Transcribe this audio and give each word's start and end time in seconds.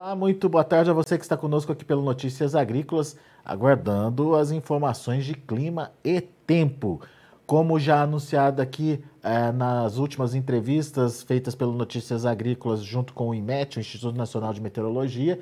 Ah, 0.00 0.14
muito 0.14 0.48
boa 0.48 0.62
tarde 0.62 0.88
a 0.88 0.92
você 0.92 1.18
que 1.18 1.24
está 1.24 1.36
conosco 1.36 1.72
aqui 1.72 1.84
pelo 1.84 2.02
Notícias 2.04 2.54
Agrícolas, 2.54 3.16
aguardando 3.44 4.36
as 4.36 4.52
informações 4.52 5.24
de 5.24 5.34
clima 5.34 5.90
e 6.04 6.20
tempo. 6.20 7.00
Como 7.44 7.80
já 7.80 8.02
anunciado 8.02 8.62
aqui 8.62 9.02
eh, 9.24 9.50
nas 9.50 9.96
últimas 9.96 10.36
entrevistas 10.36 11.24
feitas 11.24 11.56
pelo 11.56 11.72
Notícias 11.72 12.24
Agrícolas 12.24 12.80
junto 12.80 13.12
com 13.12 13.30
o 13.30 13.34
IMET, 13.34 13.76
o 13.76 13.80
Instituto 13.80 14.16
Nacional 14.16 14.52
de 14.54 14.60
Meteorologia, 14.60 15.40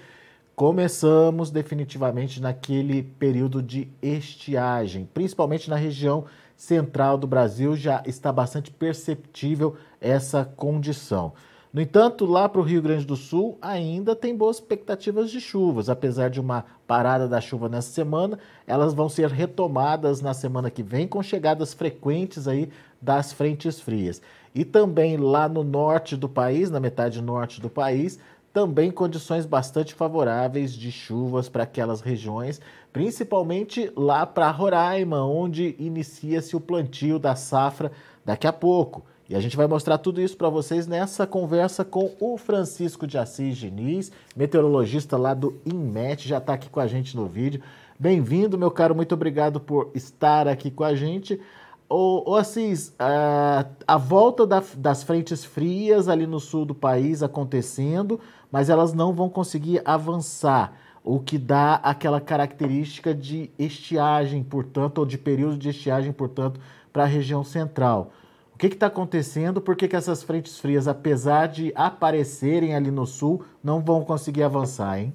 começamos 0.55 1.51
definitivamente 1.51 2.41
naquele 2.41 3.03
período 3.03 3.63
de 3.63 3.91
estiagem, 4.01 5.07
principalmente 5.13 5.69
na 5.69 5.77
região 5.77 6.25
central 6.57 7.19
do 7.19 7.27
Brasil, 7.27 7.77
já 7.77 8.03
está 8.07 8.33
bastante 8.33 8.71
perceptível 8.71 9.77
essa 10.01 10.47
condição. 10.47 11.35
No 11.73 11.81
entanto, 11.83 12.25
lá 12.25 12.49
para 12.49 12.61
o 12.61 12.65
Rio 12.65 12.81
Grande 12.81 13.05
do 13.05 13.17
Sul 13.17 13.59
ainda 13.61 14.17
tem 14.17 14.35
boas 14.35 14.57
expectativas 14.57 15.31
de 15.31 15.41
chuvas. 15.41 15.89
Apesar 15.89 16.31
de 16.31 16.41
uma 16.41 16.65
parada 16.87 17.29
da 17.29 17.41
chuva 17.41 17.69
nessa 17.69 17.91
semana, 17.91 18.39
elas 18.67 18.95
vão 18.95 19.09
ser 19.09 19.29
retomadas 19.29 20.21
na 20.23 20.33
semana 20.33 20.71
que 20.71 20.83
vem 20.83 21.07
com 21.07 21.23
chegadas 21.23 21.75
frequentes 21.75 22.49
aí 22.49 22.71
das 23.01 23.33
frentes 23.33 23.81
frias. 23.81 24.23
E 24.55 24.65
também 24.65 25.17
lá 25.17 25.49
no 25.49 25.63
norte 25.63 26.17
do 26.17 26.29
país, 26.29 26.71
na 26.71 26.81
metade 26.81 27.21
norte 27.21 27.61
do 27.61 27.69
país, 27.69 28.19
também 28.57 28.91
condições 28.91 29.45
bastante 29.45 29.93
favoráveis 29.93 30.73
de 30.73 30.91
chuvas 30.91 31.47
para 31.47 31.65
aquelas 31.65 32.01
regiões, 32.01 32.59
principalmente 32.91 33.93
lá 33.95 34.25
para 34.25 34.51
Roraima, 34.51 35.23
onde 35.27 35.77
inicia-se 35.79 36.57
o 36.57 36.61
plantio 36.61 37.19
da 37.19 37.37
safra 37.37 37.93
daqui 38.25 38.47
a 38.47 38.53
pouco. 38.55 39.05
E 39.29 39.35
a 39.35 39.41
gente 39.41 39.57
vai 39.57 39.67
mostrar 39.67 39.99
tudo 39.99 40.21
isso 40.21 40.37
para 40.37 40.49
vocês 40.49 40.87
nessa 40.87 41.27
conversa 41.27 41.85
com 41.85 42.13
o 42.21 42.39
Francisco 42.39 43.09
de 43.09 43.19
Assis 43.19 43.57
Diniz, 43.57 44.13
meteorologista 44.37 45.17
lá 45.17 45.35
do 45.35 45.61
INMET, 45.67 46.29
já 46.29 46.39
está 46.39 46.53
aqui 46.53 46.69
com 46.69 46.79
a 46.79 46.87
gente 46.87 47.17
no 47.17 47.27
vídeo. 47.27 47.61
Bem-vindo, 47.99 48.57
meu 48.57 48.71
caro, 48.71 48.95
muito 48.95 49.15
obrigado 49.15 49.59
por 49.59 49.91
estar 49.97 50.47
aqui 50.47 50.71
com 50.71 50.85
a 50.85 50.95
gente. 50.95 51.41
Ô, 51.89 52.31
ô 52.31 52.37
Assis, 52.37 52.95
a, 53.01 53.67
a 53.85 53.97
volta 53.97 54.47
da, 54.47 54.63
das 54.77 55.03
frentes 55.03 55.45
frias 55.45 56.09
ali 56.09 56.25
no 56.25 56.39
sul 56.39 56.65
do 56.65 56.75
país 56.75 57.21
acontecendo, 57.21 58.21
mas 58.51 58.71
elas 58.71 58.93
não 58.93 59.13
vão 59.13 59.29
conseguir 59.29 59.83
avançar, 59.85 60.73
o 61.03 61.19
que 61.19 61.37
dá 61.37 61.75
aquela 61.83 62.21
característica 62.21 63.13
de 63.13 63.51
estiagem, 63.59 64.45
portanto, 64.45 64.99
ou 64.99 65.07
de 65.07 65.19
período 65.19 65.57
de 65.57 65.71
estiagem, 65.71 66.13
portanto, 66.13 66.61
para 66.93 67.05
a 67.05 67.07
região 67.07 67.43
central. 67.43 68.13
O 68.57 68.59
que 68.59 68.69
está 68.69 68.87
acontecendo? 68.87 69.61
Por 69.61 69.77
que, 69.77 69.87
que 69.87 69.95
essas 69.95 70.23
frentes 70.23 70.59
frias, 70.59 70.89
apesar 70.89 71.47
de 71.47 71.75
aparecerem 71.75 72.75
ali 72.75 72.91
no 72.91 73.05
sul, 73.05 73.45
não 73.63 73.85
vão 73.85 74.03
conseguir 74.03 74.45
avançar, 74.45 74.99
hein? 74.99 75.13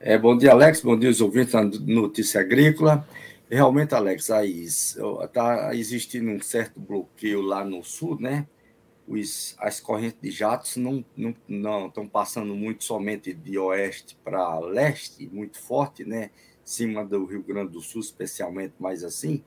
É, 0.00 0.18
bom 0.18 0.36
dia, 0.36 0.50
Alex. 0.50 0.80
Bom 0.80 0.98
dia, 0.98 1.10
os 1.10 1.20
ouvintes 1.20 1.52
da 1.52 1.62
Notícia 1.62 2.40
Agrícola. 2.40 3.06
Realmente, 3.48 3.94
Alex, 3.94 4.30
está 4.30 5.72
existindo 5.76 6.28
um 6.28 6.42
certo 6.42 6.80
bloqueio 6.80 7.40
lá 7.40 7.64
no 7.64 7.84
sul, 7.84 8.20
né? 8.20 8.48
Os, 9.06 9.54
as 9.60 9.78
correntes 9.78 10.18
de 10.20 10.32
jatos 10.32 10.76
não 10.76 11.04
estão 11.16 11.36
não, 11.46 11.92
não 11.96 12.08
passando 12.08 12.52
muito 12.52 12.82
somente 12.82 13.32
de 13.32 13.56
oeste 13.56 14.18
para 14.24 14.58
leste, 14.58 15.30
muito 15.32 15.60
forte, 15.60 16.04
né? 16.04 16.30
Cima 16.64 17.04
do 17.04 17.26
Rio 17.26 17.44
Grande 17.44 17.70
do 17.70 17.80
Sul, 17.80 18.00
especialmente 18.00 18.74
mais 18.80 19.04
assim 19.04 19.44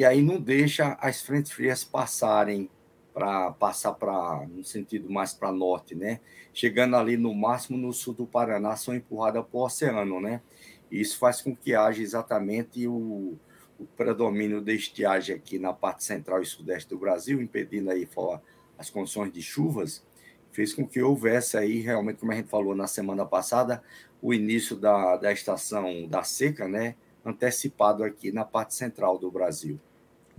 e 0.00 0.04
aí 0.06 0.22
não 0.22 0.40
deixa 0.40 0.96
as 0.98 1.20
frentes 1.20 1.52
frias 1.52 1.84
passarem 1.84 2.70
para 3.12 3.52
passar 3.52 3.92
para 3.92 4.46
no 4.48 4.64
sentido 4.64 5.10
mais 5.10 5.34
para 5.34 5.52
norte, 5.52 5.94
né? 5.94 6.20
Chegando 6.54 6.96
ali 6.96 7.18
no 7.18 7.34
máximo 7.34 7.76
no 7.76 7.92
sul 7.92 8.14
do 8.14 8.26
Paraná 8.26 8.74
são 8.76 8.94
empurradas 8.94 9.44
para 9.44 9.58
o 9.58 9.62
oceano, 9.62 10.18
né? 10.18 10.40
E 10.90 11.02
isso 11.02 11.18
faz 11.18 11.42
com 11.42 11.54
que 11.54 11.74
haja 11.74 12.02
exatamente 12.02 12.88
o, 12.88 13.36
o 13.78 13.84
predomínio 13.94 14.62
da 14.62 14.72
estiagem 14.72 15.36
aqui 15.36 15.58
na 15.58 15.74
parte 15.74 16.02
central 16.02 16.40
e 16.40 16.46
sudeste 16.46 16.88
do 16.88 16.96
Brasil, 16.96 17.42
impedindo 17.42 17.90
aí 17.90 18.08
as 18.78 18.88
condições 18.88 19.30
de 19.30 19.42
chuvas, 19.42 20.02
fez 20.50 20.72
com 20.72 20.88
que 20.88 21.02
houvesse 21.02 21.58
aí 21.58 21.80
realmente, 21.80 22.20
como 22.20 22.32
a 22.32 22.36
gente 22.36 22.48
falou 22.48 22.74
na 22.74 22.86
semana 22.86 23.26
passada, 23.26 23.82
o 24.22 24.32
início 24.32 24.76
da, 24.76 25.18
da 25.18 25.30
estação 25.30 26.08
da 26.08 26.22
seca, 26.22 26.66
né? 26.66 26.94
antecipado 27.22 28.02
aqui 28.02 28.32
na 28.32 28.46
parte 28.46 28.74
central 28.74 29.18
do 29.18 29.30
Brasil. 29.30 29.78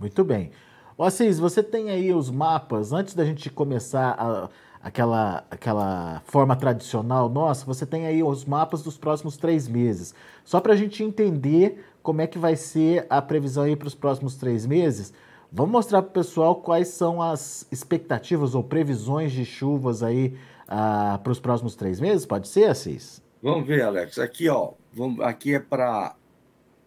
Muito 0.02 0.24
bem. 0.24 0.50
O 0.98 1.04
Assis, 1.04 1.38
você 1.38 1.62
tem 1.62 1.88
aí 1.88 2.12
os 2.12 2.28
mapas, 2.28 2.92
antes 2.92 3.14
da 3.14 3.24
gente 3.24 3.48
começar 3.48 4.16
a, 4.18 4.48
aquela, 4.82 5.44
aquela 5.48 6.20
forma 6.24 6.56
tradicional 6.56 7.28
nossa, 7.28 7.64
você 7.64 7.86
tem 7.86 8.04
aí 8.04 8.20
os 8.20 8.44
mapas 8.44 8.82
dos 8.82 8.98
próximos 8.98 9.36
três 9.36 9.68
meses. 9.68 10.12
Só 10.44 10.60
para 10.60 10.72
a 10.72 10.76
gente 10.76 11.04
entender 11.04 11.84
como 12.02 12.20
é 12.20 12.26
que 12.26 12.36
vai 12.36 12.56
ser 12.56 13.06
a 13.08 13.22
previsão 13.22 13.62
aí 13.62 13.76
para 13.76 13.86
os 13.86 13.94
próximos 13.94 14.34
três 14.34 14.66
meses, 14.66 15.14
vamos 15.52 15.70
mostrar 15.70 16.02
para 16.02 16.10
o 16.10 16.12
pessoal 16.12 16.56
quais 16.56 16.88
são 16.88 17.22
as 17.22 17.64
expectativas 17.70 18.56
ou 18.56 18.64
previsões 18.64 19.30
de 19.30 19.44
chuvas 19.44 20.02
aí 20.02 20.36
uh, 20.64 21.16
para 21.16 21.30
os 21.30 21.38
próximos 21.38 21.76
três 21.76 22.00
meses? 22.00 22.26
Pode 22.26 22.48
ser, 22.48 22.64
Assis? 22.64 23.22
Vamos 23.40 23.68
ver, 23.68 23.82
Alex. 23.82 24.18
Aqui, 24.18 24.48
ó, 24.48 24.72
vamos, 24.92 25.20
aqui 25.20 25.54
é 25.54 25.60
para 25.60 26.16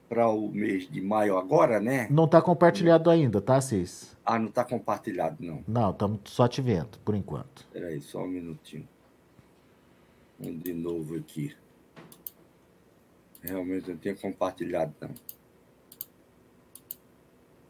para 0.08 0.28
o 0.30 0.50
mês 0.50 0.90
de 0.90 1.02
maio 1.02 1.38
agora, 1.38 1.80
né? 1.80 2.08
Não 2.10 2.26
está 2.26 2.42
compartilhado 2.42 3.10
ainda, 3.10 3.42
tá, 3.42 3.60
Cis? 3.60 4.16
Ah, 4.26 4.40
não 4.40 4.48
está 4.48 4.64
compartilhado, 4.64 5.38
não. 5.40 5.64
Não, 5.68 5.92
estamos 5.92 6.20
só 6.26 6.48
te 6.48 6.62
vendo, 6.62 6.98
por 7.04 7.16
enquanto. 7.16 7.62
Espera 7.62 7.88
aí, 7.88 8.02
só 8.02 8.24
um 8.24 8.28
minutinho. 8.28 8.88
De 10.40 10.74
novo 10.74 11.16
aqui. 11.16 11.56
Realmente 13.42 13.90
não 13.90 13.98
tinha 13.98 14.16
compartilhado, 14.16 14.94
não. 15.00 15.12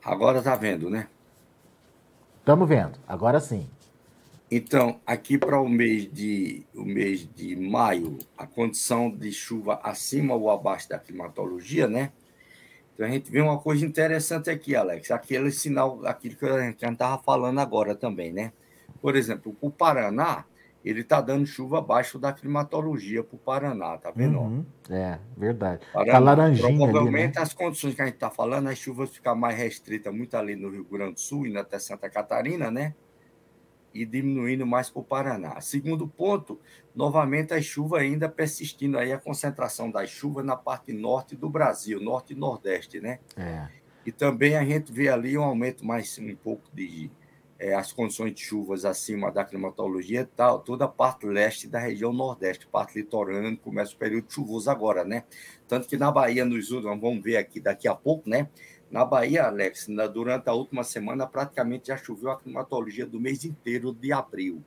Agora 0.03 0.41
tá 0.41 0.55
vendo, 0.55 0.89
né? 0.89 1.07
Estamos 2.39 2.69
vendo, 2.69 2.99
agora 3.07 3.39
sim. 3.39 3.67
Então, 4.49 4.99
aqui 5.05 5.37
para 5.37 5.59
o 5.59 5.67
mês 5.67 6.07
de 6.11 6.63
o 6.75 6.85
mês 6.85 7.27
de 7.35 7.55
maio, 7.55 8.19
a 8.37 8.45
condição 8.45 9.09
de 9.09 9.31
chuva 9.31 9.79
acima 9.83 10.35
ou 10.35 10.51
abaixo 10.51 10.87
da 10.87 10.99
climatologia, 10.99 11.87
né? 11.87 12.11
Então 12.95 13.05
a 13.05 13.09
gente 13.09 13.29
vê 13.29 13.41
uma 13.41 13.59
coisa 13.59 13.85
interessante 13.85 14.49
aqui, 14.49 14.73
Alex, 14.73 15.11
aquele 15.11 15.51
sinal, 15.51 15.99
aquilo 16.05 16.37
que 16.37 16.45
a 16.45 16.63
gente 16.63 16.83
estava 16.83 17.21
falando 17.21 17.59
agora 17.59 17.93
também, 17.93 18.31
né? 18.31 18.53
Por 19.01 19.17
exemplo, 19.17 19.55
o 19.59 19.69
Paraná, 19.69 20.45
ele 20.83 21.01
está 21.01 21.19
dando 21.19 21.45
chuva 21.45 21.79
abaixo 21.79 22.17
da 22.17 22.31
climatologia 22.31 23.21
para 23.21 23.35
o 23.35 23.39
Paraná, 23.39 23.97
tá 23.97 24.11
vendo? 24.15 24.39
Uhum, 24.39 24.65
é, 24.89 25.19
verdade. 25.35 25.85
Paraná, 25.91 26.11
tá 26.13 26.19
laranjinha 26.19 26.77
Provavelmente 26.77 27.23
ali, 27.23 27.35
né? 27.35 27.41
as 27.41 27.53
condições 27.53 27.95
que 27.95 28.01
a 28.01 28.05
gente 28.05 28.15
está 28.15 28.29
falando, 28.29 28.69
as 28.69 28.77
chuvas 28.77 29.09
ficam 29.09 29.35
mais 29.35 29.57
restritas 29.57 30.13
muito 30.13 30.37
ali 30.37 30.55
no 30.55 30.69
Rio 30.69 30.85
Grande 30.85 31.15
do 31.15 31.19
Sul 31.19 31.45
e 31.47 31.57
até 31.57 31.77
Santa 31.77 32.09
Catarina, 32.09 32.71
né? 32.71 32.95
E 33.95 34.05
diminuindo 34.05 34.65
mais 34.65 34.89
para 34.89 34.99
o 34.99 35.03
Paraná. 35.03 35.61
Segundo 35.61 36.05
ponto, 36.05 36.59
novamente 36.93 37.53
a 37.53 37.61
chuva 37.61 37.99
ainda 37.99 38.27
persistindo 38.27 38.97
aí 38.97 39.13
a 39.13 39.17
concentração 39.17 39.89
das 39.89 40.09
chuvas 40.09 40.45
na 40.45 40.57
parte 40.57 40.91
norte 40.91 41.33
do 41.33 41.49
Brasil, 41.49 42.01
norte 42.01 42.33
e 42.33 42.35
nordeste, 42.35 42.99
né? 42.99 43.19
É. 43.37 43.67
E 44.05 44.11
também 44.11 44.57
a 44.57 44.65
gente 44.65 44.91
vê 44.91 45.07
ali 45.07 45.37
um 45.37 45.43
aumento 45.43 45.85
mais 45.85 46.19
um 46.19 46.35
pouco 46.35 46.63
de 46.73 47.09
é, 47.57 47.73
as 47.73 47.93
condições 47.93 48.33
de 48.33 48.41
chuvas 48.41 48.83
acima 48.83 49.31
da 49.31 49.45
climatologia 49.45 50.21
e 50.21 50.25
tal, 50.25 50.59
toda 50.59 50.83
a 50.83 50.89
parte 50.89 51.25
leste 51.25 51.67
da 51.67 51.79
região 51.79 52.11
nordeste, 52.11 52.67
parte 52.67 52.97
litorânea, 52.97 53.55
começa 53.55 53.93
o 53.93 53.97
período 53.97 54.29
chuvoso 54.29 54.69
agora, 54.69 55.05
né? 55.05 55.23
Tanto 55.67 55.87
que 55.87 55.95
na 55.95 56.11
Bahia, 56.11 56.43
nos 56.43 56.69
últimos, 56.69 56.99
vamos 56.99 57.23
ver 57.23 57.37
aqui 57.37 57.61
daqui 57.61 57.87
a 57.87 57.95
pouco, 57.95 58.29
né? 58.29 58.49
Na 58.89 59.03
Bahia, 59.03 59.45
Alex, 59.45 59.87
na, 59.87 60.07
durante 60.07 60.47
a 60.47 60.53
última 60.53 60.83
semana, 60.83 61.25
praticamente 61.25 61.87
já 61.87 61.97
choveu 61.97 62.31
a 62.31 62.37
climatologia 62.37 63.05
do 63.05 63.19
mês 63.19 63.43
inteiro 63.43 63.93
de 63.93 64.13
abril. 64.13 64.63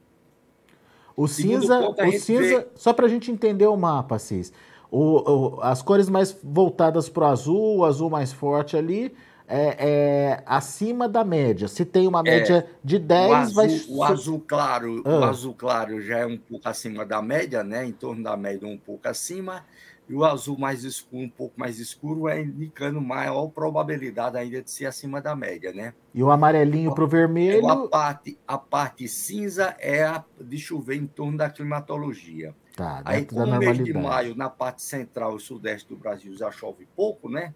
O 1.16 1.26
cinza, 1.26 1.80
ponto, 1.80 2.02
o 2.02 2.12
cinza 2.12 2.60
vê... 2.60 2.66
só 2.74 2.92
para 2.92 3.06
a 3.06 3.08
gente 3.08 3.30
entender 3.30 3.66
o 3.66 3.76
mapa, 3.76 4.16
Assis. 4.16 4.52
O, 4.90 5.56
o, 5.56 5.60
as 5.62 5.82
cores 5.82 6.08
mais 6.08 6.36
voltadas 6.42 7.08
para 7.08 7.24
o 7.24 7.26
azul, 7.26 7.78
o 7.78 7.84
azul 7.84 8.08
mais 8.08 8.32
forte 8.32 8.76
ali, 8.76 9.12
é, 9.48 9.76
é, 9.78 10.42
acima 10.46 11.08
da 11.08 11.24
média. 11.24 11.66
Se 11.66 11.84
tem 11.84 12.06
uma 12.06 12.20
é, 12.20 12.22
média 12.22 12.56
é, 12.56 12.74
de 12.84 12.98
10, 12.98 13.30
o 13.30 13.34
azul, 13.34 13.54
vai. 13.54 13.68
O 13.88 14.04
azul 14.04 14.44
claro, 14.46 15.02
ah. 15.04 15.18
o 15.18 15.24
azul 15.24 15.54
claro 15.54 16.00
já 16.00 16.18
é 16.18 16.26
um 16.26 16.36
pouco 16.36 16.68
acima 16.68 17.04
da 17.04 17.20
média, 17.20 17.64
né? 17.64 17.84
Em 17.84 17.92
torno 17.92 18.22
da 18.22 18.36
média, 18.36 18.68
um 18.68 18.78
pouco 18.78 19.08
acima 19.08 19.64
e 20.08 20.14
o 20.14 20.24
azul 20.24 20.58
mais 20.58 20.84
escuro, 20.84 21.22
um 21.22 21.28
pouco 21.28 21.60
mais 21.60 21.78
escuro, 21.78 22.28
é 22.28 22.40
indicando 22.40 23.00
maior 23.00 23.48
probabilidade 23.48 24.38
ainda 24.38 24.62
de 24.62 24.70
ser 24.70 24.86
acima 24.86 25.20
da 25.20 25.36
média, 25.36 25.72
né? 25.72 25.92
E 26.14 26.22
o 26.22 26.30
amarelinho 26.30 26.94
para 26.94 27.04
o 27.04 27.08
vermelho. 27.08 27.58
Então, 27.58 27.70
a 27.70 27.88
parte, 27.88 28.38
a 28.48 28.56
parte 28.56 29.06
cinza 29.06 29.76
é 29.78 30.04
a 30.04 30.24
de 30.40 30.58
chover 30.58 30.96
em 30.96 31.06
torno 31.06 31.36
da 31.36 31.50
climatologia. 31.50 32.54
Tá, 32.74 33.02
Aí, 33.04 33.26
com 33.26 33.44
o 33.44 33.58
mês 33.58 33.76
de 33.76 33.92
maio, 33.92 34.34
na 34.34 34.48
parte 34.48 34.82
central 34.82 35.36
e 35.36 35.40
sudeste 35.40 35.88
do 35.88 35.96
Brasil 35.96 36.34
já 36.34 36.50
chove 36.50 36.88
pouco, 36.96 37.28
né? 37.28 37.54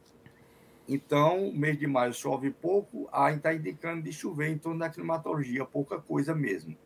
Então, 0.86 1.50
mês 1.54 1.78
de 1.78 1.86
maio 1.86 2.12
chove 2.12 2.50
pouco, 2.50 3.08
aí 3.10 3.36
está 3.36 3.54
indicando 3.54 4.02
de 4.02 4.12
chover 4.12 4.50
em 4.50 4.58
torno 4.58 4.80
da 4.80 4.90
climatologia, 4.90 5.64
pouca 5.64 5.98
coisa 5.98 6.34
mesmo. 6.34 6.76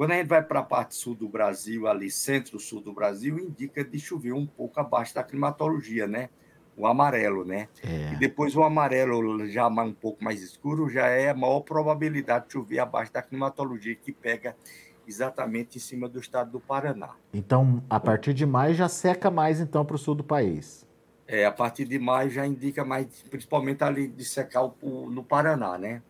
Quando 0.00 0.12
a 0.12 0.14
gente 0.14 0.28
vai 0.28 0.42
para 0.42 0.60
a 0.60 0.62
parte 0.62 0.94
sul 0.94 1.14
do 1.14 1.28
Brasil, 1.28 1.86
ali 1.86 2.10
centro-sul 2.10 2.80
do 2.80 2.90
Brasil, 2.90 3.38
indica 3.38 3.84
de 3.84 3.98
chover 3.98 4.32
um 4.32 4.46
pouco 4.46 4.80
abaixo 4.80 5.14
da 5.14 5.22
climatologia, 5.22 6.06
né? 6.06 6.30
O 6.74 6.86
amarelo, 6.86 7.44
né? 7.44 7.68
É. 7.84 8.14
E 8.14 8.16
depois 8.16 8.56
o 8.56 8.62
amarelo 8.62 9.46
já 9.46 9.68
um 9.68 9.92
pouco 9.92 10.24
mais 10.24 10.42
escuro 10.42 10.88
já 10.88 11.08
é 11.08 11.28
a 11.28 11.34
maior 11.34 11.60
probabilidade 11.60 12.46
de 12.46 12.54
chover 12.54 12.78
abaixo 12.78 13.12
da 13.12 13.20
climatologia, 13.20 13.94
que 13.94 14.10
pega 14.10 14.56
exatamente 15.06 15.76
em 15.76 15.80
cima 15.82 16.08
do 16.08 16.18
estado 16.18 16.50
do 16.50 16.60
Paraná. 16.60 17.10
Então, 17.34 17.84
a 17.90 18.00
partir 18.00 18.32
de 18.32 18.46
maio 18.46 18.74
já 18.74 18.88
seca 18.88 19.30
mais 19.30 19.60
então 19.60 19.84
para 19.84 19.96
o 19.96 19.98
sul 19.98 20.14
do 20.14 20.24
país. 20.24 20.88
É, 21.28 21.44
a 21.44 21.52
partir 21.52 21.84
de 21.84 21.98
maio 21.98 22.30
já 22.30 22.46
indica 22.46 22.86
mais, 22.86 23.06
principalmente 23.28 23.84
ali 23.84 24.08
de 24.08 24.24
secar 24.24 24.62
o, 24.64 25.10
no 25.10 25.22
Paraná, 25.22 25.76
né? 25.76 26.00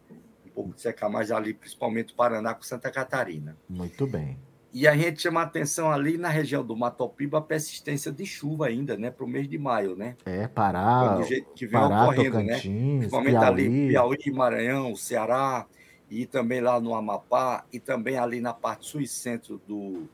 Um 0.51 0.55
pouco 0.55 0.75
de 0.75 0.81
secar 0.81 1.09
mais 1.09 1.31
ali, 1.31 1.55
principalmente 1.55 2.13
o 2.13 2.17
Paraná 2.17 2.55
com 2.55 2.63
Santa 2.63 2.91
Catarina. 2.91 3.57
Muito 3.69 4.07
bem. 4.07 4.37
E 4.73 4.87
a 4.87 4.97
gente 4.97 5.23
chama 5.23 5.43
atenção 5.43 5.91
ali 5.91 6.17
na 6.17 6.29
região 6.29 6.65
do 6.65 6.77
Matopiba 6.77 7.39
a 7.39 7.41
persistência 7.41 8.13
de 8.13 8.25
chuva 8.25 8.67
ainda, 8.67 8.97
né? 8.97 9.11
Para 9.11 9.25
o 9.25 9.29
mês 9.29 9.49
de 9.49 9.59
maio, 9.59 9.97
né? 9.97 10.17
É, 10.25 10.47
Pará, 10.47 11.17
do 11.17 11.25
jeito 11.25 11.53
que 11.55 11.67
vem 11.67 11.81
Pará, 11.81 12.05
ocorrendo, 12.05 12.39
né? 12.39 12.55
Tocantins, 12.55 12.73
né? 12.73 12.99
Principalmente 12.99 13.39
Piauí. 13.39 13.47
ali 13.47 13.89
Piauí, 13.89 14.31
Maranhão, 14.33 14.97
Ceará, 14.97 15.67
e 16.09 16.25
também 16.25 16.61
lá 16.61 16.81
no 16.81 16.95
Amapá, 16.95 17.65
e 17.73 17.81
também 17.81 18.17
ali 18.17 18.41
na 18.41 18.53
parte 18.53 18.87
sul 18.87 19.01
e 19.01 19.09
centro 19.09 19.61
do, 19.67 20.09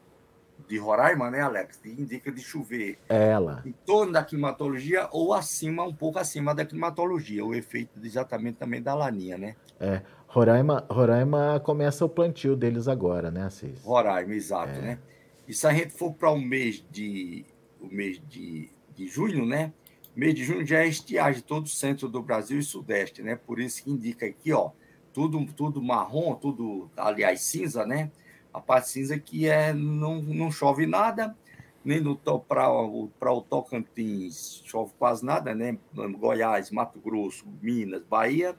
de 0.68 0.78
Roraima, 0.78 1.30
né, 1.30 1.40
Alex? 1.40 1.80
Indica 1.84 2.30
de 2.30 2.40
chover 2.40 2.98
Ela. 3.08 3.62
em 3.64 3.72
torno 3.72 4.12
da 4.12 4.24
climatologia 4.24 5.08
ou 5.12 5.32
acima, 5.32 5.84
um 5.84 5.94
pouco 5.94 6.18
acima 6.18 6.54
da 6.54 6.64
climatologia, 6.64 7.44
o 7.44 7.54
efeito 7.54 7.98
exatamente 8.02 8.56
também 8.56 8.82
da 8.82 8.94
laninha, 8.94 9.38
né? 9.38 9.56
É. 9.80 10.02
Roraima, 10.26 10.84
Roraima 10.90 11.60
começa 11.60 12.04
o 12.04 12.08
plantio 12.08 12.56
deles 12.56 12.88
agora, 12.88 13.30
né, 13.30 13.44
Assis? 13.44 13.82
Roraima, 13.82 14.34
exato, 14.34 14.72
é. 14.72 14.80
né? 14.80 14.98
E 15.46 15.54
se 15.54 15.66
a 15.66 15.72
gente 15.72 15.90
for 15.90 16.12
para 16.12 16.30
o 16.30 16.38
mês 16.38 16.84
de 16.90 17.46
o 17.80 17.86
mês 17.86 18.20
de, 18.28 18.68
de 18.94 19.06
junho, 19.06 19.46
né? 19.46 19.72
Mês 20.14 20.34
de 20.34 20.44
junho 20.44 20.66
já 20.66 20.80
é 20.80 20.88
estiagem 20.88 21.42
todo 21.42 21.66
o 21.66 21.68
centro 21.68 22.08
do 22.08 22.22
Brasil 22.22 22.58
e 22.58 22.62
sudeste, 22.62 23.22
né? 23.22 23.36
Por 23.36 23.60
isso 23.60 23.84
que 23.84 23.90
indica 23.90 24.26
aqui, 24.26 24.52
ó, 24.52 24.70
tudo, 25.12 25.44
tudo 25.54 25.82
marrom, 25.82 26.34
tudo, 26.34 26.90
aliás, 26.96 27.40
cinza, 27.42 27.86
né? 27.86 28.10
A 28.56 28.60
parte 28.62 28.88
cinza 28.88 29.18
que 29.18 29.46
é 29.46 29.74
não, 29.74 30.22
não 30.22 30.50
chove 30.50 30.86
nada, 30.86 31.36
nem 31.84 32.02
para 32.48 32.72
o 32.72 33.42
Tocantins 33.42 34.62
chove 34.64 34.94
quase 34.98 35.22
nada, 35.22 35.54
né? 35.54 35.76
Goiás, 36.18 36.70
Mato 36.70 36.98
Grosso, 36.98 37.44
Minas, 37.60 38.02
Bahia. 38.04 38.56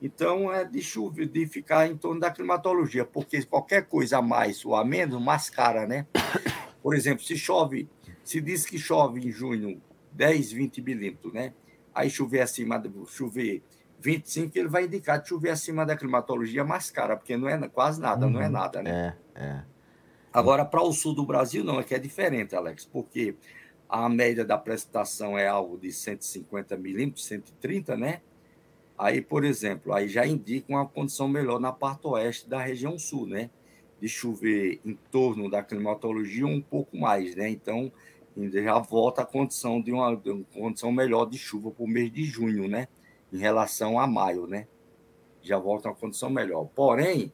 Então 0.00 0.50
é 0.50 0.64
de 0.64 0.80
chuva, 0.80 1.26
de 1.26 1.46
ficar 1.46 1.86
em 1.86 1.94
torno 1.94 2.22
da 2.22 2.30
climatologia, 2.30 3.04
porque 3.04 3.44
qualquer 3.44 3.86
coisa 3.86 4.16
a 4.16 4.22
mais 4.22 4.64
ou 4.64 4.74
a 4.74 4.82
menos 4.82 5.22
mascara, 5.22 5.86
né? 5.86 6.06
Por 6.82 6.94
exemplo, 6.94 7.22
se 7.22 7.36
chove, 7.36 7.86
se 8.24 8.40
diz 8.40 8.64
que 8.64 8.78
chove 8.78 9.28
em 9.28 9.30
junho 9.30 9.78
10, 10.12 10.52
20 10.52 10.80
milímetros, 10.80 11.34
né? 11.34 11.52
Aí 11.94 12.08
chover 12.08 12.40
acima, 12.40 12.82
chover 13.06 13.62
25 14.04 14.58
ele 14.58 14.68
vai 14.68 14.84
indicar 14.84 15.20
de 15.20 15.28
chover 15.28 15.50
acima 15.50 15.86
da 15.86 15.96
climatologia 15.96 16.62
mais 16.62 16.90
cara, 16.90 17.16
porque 17.16 17.36
não 17.36 17.48
é 17.48 17.68
quase 17.68 17.98
nada, 18.00 18.26
uhum, 18.26 18.32
não 18.32 18.40
é 18.40 18.46
uhum. 18.46 18.52
nada, 18.52 18.82
né? 18.82 19.16
É, 19.34 19.42
é. 19.42 19.64
Agora, 20.30 20.64
para 20.64 20.82
o 20.82 20.92
sul 20.92 21.14
do 21.14 21.24
Brasil, 21.24 21.64
não, 21.64 21.80
é 21.80 21.84
que 21.84 21.94
é 21.94 21.98
diferente, 21.98 22.54
Alex, 22.54 22.84
porque 22.84 23.34
a 23.88 24.08
média 24.08 24.44
da 24.44 24.58
precipitação 24.58 25.38
é 25.38 25.46
algo 25.46 25.78
de 25.78 25.90
150 25.90 26.76
milímetros, 26.76 27.24
130, 27.24 27.96
né? 27.96 28.20
Aí, 28.98 29.22
por 29.22 29.42
exemplo, 29.44 29.92
aí 29.92 30.06
já 30.06 30.26
indica 30.26 30.66
uma 30.68 30.86
condição 30.86 31.26
melhor 31.26 31.58
na 31.58 31.72
parte 31.72 32.06
oeste 32.06 32.48
da 32.48 32.60
região 32.60 32.98
sul, 32.98 33.26
né? 33.26 33.48
De 34.00 34.08
chover 34.08 34.80
em 34.84 34.98
torno 35.10 35.48
da 35.48 35.62
climatologia 35.62 36.46
um 36.46 36.60
pouco 36.60 36.96
mais, 36.96 37.34
né? 37.34 37.48
Então, 37.48 37.90
já 38.52 38.78
volta 38.78 39.22
a 39.22 39.26
condição 39.26 39.80
de 39.80 39.92
uma, 39.92 40.14
de 40.14 40.30
uma 40.30 40.44
condição 40.52 40.92
melhor 40.92 41.24
de 41.24 41.38
chuva 41.38 41.70
para 41.70 41.84
o 41.84 41.88
mês 41.88 42.12
de 42.12 42.24
junho, 42.24 42.68
né? 42.68 42.88
Em 43.34 43.38
relação 43.38 43.98
a 43.98 44.06
maio, 44.06 44.46
né? 44.46 44.68
Já 45.42 45.58
volta 45.58 45.88
a 45.88 45.90
uma 45.90 45.96
condição 45.96 46.30
melhor. 46.30 46.68
Porém, 46.72 47.32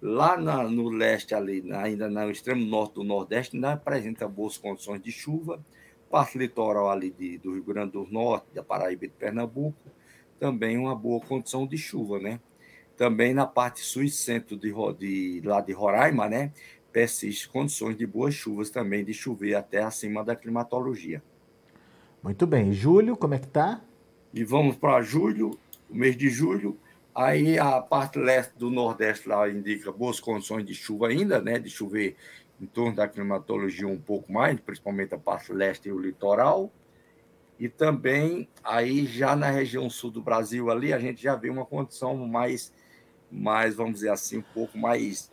lá 0.00 0.34
na, 0.34 0.64
no 0.64 0.88
leste, 0.88 1.34
ali, 1.34 1.62
ainda 1.74 2.08
no 2.08 2.30
extremo 2.30 2.64
norte 2.64 2.94
do 2.94 3.04
Nordeste, 3.04 3.56
ainda 3.56 3.74
apresenta 3.74 4.26
boas 4.26 4.56
condições 4.56 5.02
de 5.02 5.12
chuva. 5.12 5.62
Parte 6.10 6.38
litoral 6.38 6.90
ali 6.90 7.10
de, 7.10 7.36
do 7.36 7.52
Rio 7.52 7.64
Grande 7.64 7.92
do 7.92 8.06
Norte, 8.10 8.46
da 8.54 8.62
Paraíba 8.62 9.04
e 9.04 9.08
de 9.08 9.14
Pernambuco, 9.14 9.78
também 10.40 10.78
uma 10.78 10.94
boa 10.94 11.20
condição 11.20 11.66
de 11.66 11.76
chuva, 11.76 12.18
né? 12.18 12.40
Também 12.96 13.34
na 13.34 13.46
parte 13.46 13.80
sul 13.80 14.04
e 14.04 14.10
centro 14.10 14.56
de, 14.56 14.72
de, 14.98 15.42
lá 15.44 15.60
de 15.60 15.72
Roraima, 15.72 16.30
né? 16.30 16.50
Persiste 16.90 17.46
condições 17.48 17.96
de 17.96 18.06
boas 18.06 18.34
chuvas 18.34 18.70
também, 18.70 19.04
de 19.04 19.12
chover 19.12 19.54
até 19.54 19.82
acima 19.82 20.24
da 20.24 20.34
climatologia. 20.34 21.22
Muito 22.22 22.46
bem. 22.46 22.72
Julho, 22.72 23.16
como 23.16 23.34
é 23.34 23.38
que 23.38 23.48
tá? 23.48 23.82
E 24.32 24.44
vamos 24.44 24.76
para 24.76 25.02
julho, 25.02 25.58
mês 25.90 26.16
de 26.16 26.30
julho, 26.30 26.78
aí 27.14 27.58
a 27.58 27.80
parte 27.80 28.18
leste 28.18 28.56
do 28.56 28.70
Nordeste 28.70 29.28
lá 29.28 29.48
indica 29.48 29.92
boas 29.92 30.18
condições 30.18 30.64
de 30.64 30.74
chuva 30.74 31.08
ainda, 31.08 31.40
né, 31.40 31.58
de 31.58 31.68
chover 31.68 32.16
em 32.60 32.66
torno 32.66 32.94
da 32.94 33.08
climatologia 33.08 33.86
um 33.86 34.00
pouco 34.00 34.32
mais, 34.32 34.58
principalmente 34.60 35.14
a 35.14 35.18
parte 35.18 35.52
leste 35.52 35.88
e 35.88 35.92
o 35.92 35.98
litoral, 35.98 36.72
e 37.58 37.68
também 37.68 38.48
aí 38.64 39.04
já 39.04 39.36
na 39.36 39.50
região 39.50 39.90
sul 39.90 40.10
do 40.10 40.22
Brasil 40.22 40.70
ali 40.70 40.92
a 40.92 40.98
gente 40.98 41.22
já 41.22 41.36
vê 41.36 41.50
uma 41.50 41.66
condição 41.66 42.16
mais, 42.26 42.72
mais 43.30 43.74
vamos 43.74 43.94
dizer 43.94 44.10
assim, 44.10 44.38
um 44.38 44.44
pouco 44.54 44.78
mais 44.78 45.30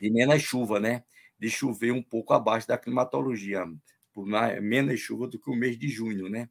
de 0.00 0.10
menos 0.10 0.42
chuva, 0.42 0.78
né, 0.78 1.02
de 1.38 1.50
chover 1.50 1.92
um 1.92 2.02
pouco 2.02 2.32
abaixo 2.32 2.68
da 2.68 2.78
climatologia, 2.78 3.66
por 4.12 4.26
mais, 4.26 4.62
menos 4.62 5.00
chuva 5.00 5.26
do 5.26 5.38
que 5.38 5.50
o 5.50 5.56
mês 5.56 5.76
de 5.76 5.88
junho, 5.88 6.28
né, 6.28 6.48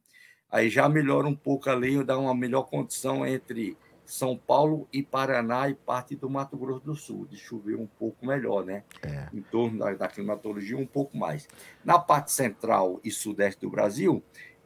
aí 0.50 0.68
já 0.68 0.88
melhora 0.88 1.26
um 1.26 1.34
pouco 1.34 1.70
ali, 1.70 2.02
dá 2.02 2.18
uma 2.18 2.34
melhor 2.34 2.64
condição 2.64 3.26
entre 3.26 3.76
São 4.04 4.36
Paulo 4.36 4.88
e 4.92 5.02
Paraná 5.02 5.68
e 5.68 5.74
parte 5.74 6.16
do 6.16 6.28
Mato 6.28 6.56
Grosso 6.56 6.84
do 6.84 6.94
Sul, 6.94 7.26
de 7.30 7.36
chover 7.36 7.76
um 7.76 7.86
pouco 7.86 8.26
melhor, 8.26 8.64
né? 8.64 8.82
É. 9.02 9.28
Em 9.32 9.40
torno 9.40 9.78
da, 9.78 9.92
da, 9.94 10.08
climatologia, 10.08 10.76
um 10.76 10.86
pouco 10.86 11.16
mais. 11.16 11.48
Na 11.84 11.98
parte 11.98 12.32
central 12.32 13.00
e 13.04 13.10
sudeste 13.10 13.60
do 13.60 13.70
Brasil, 13.70 14.22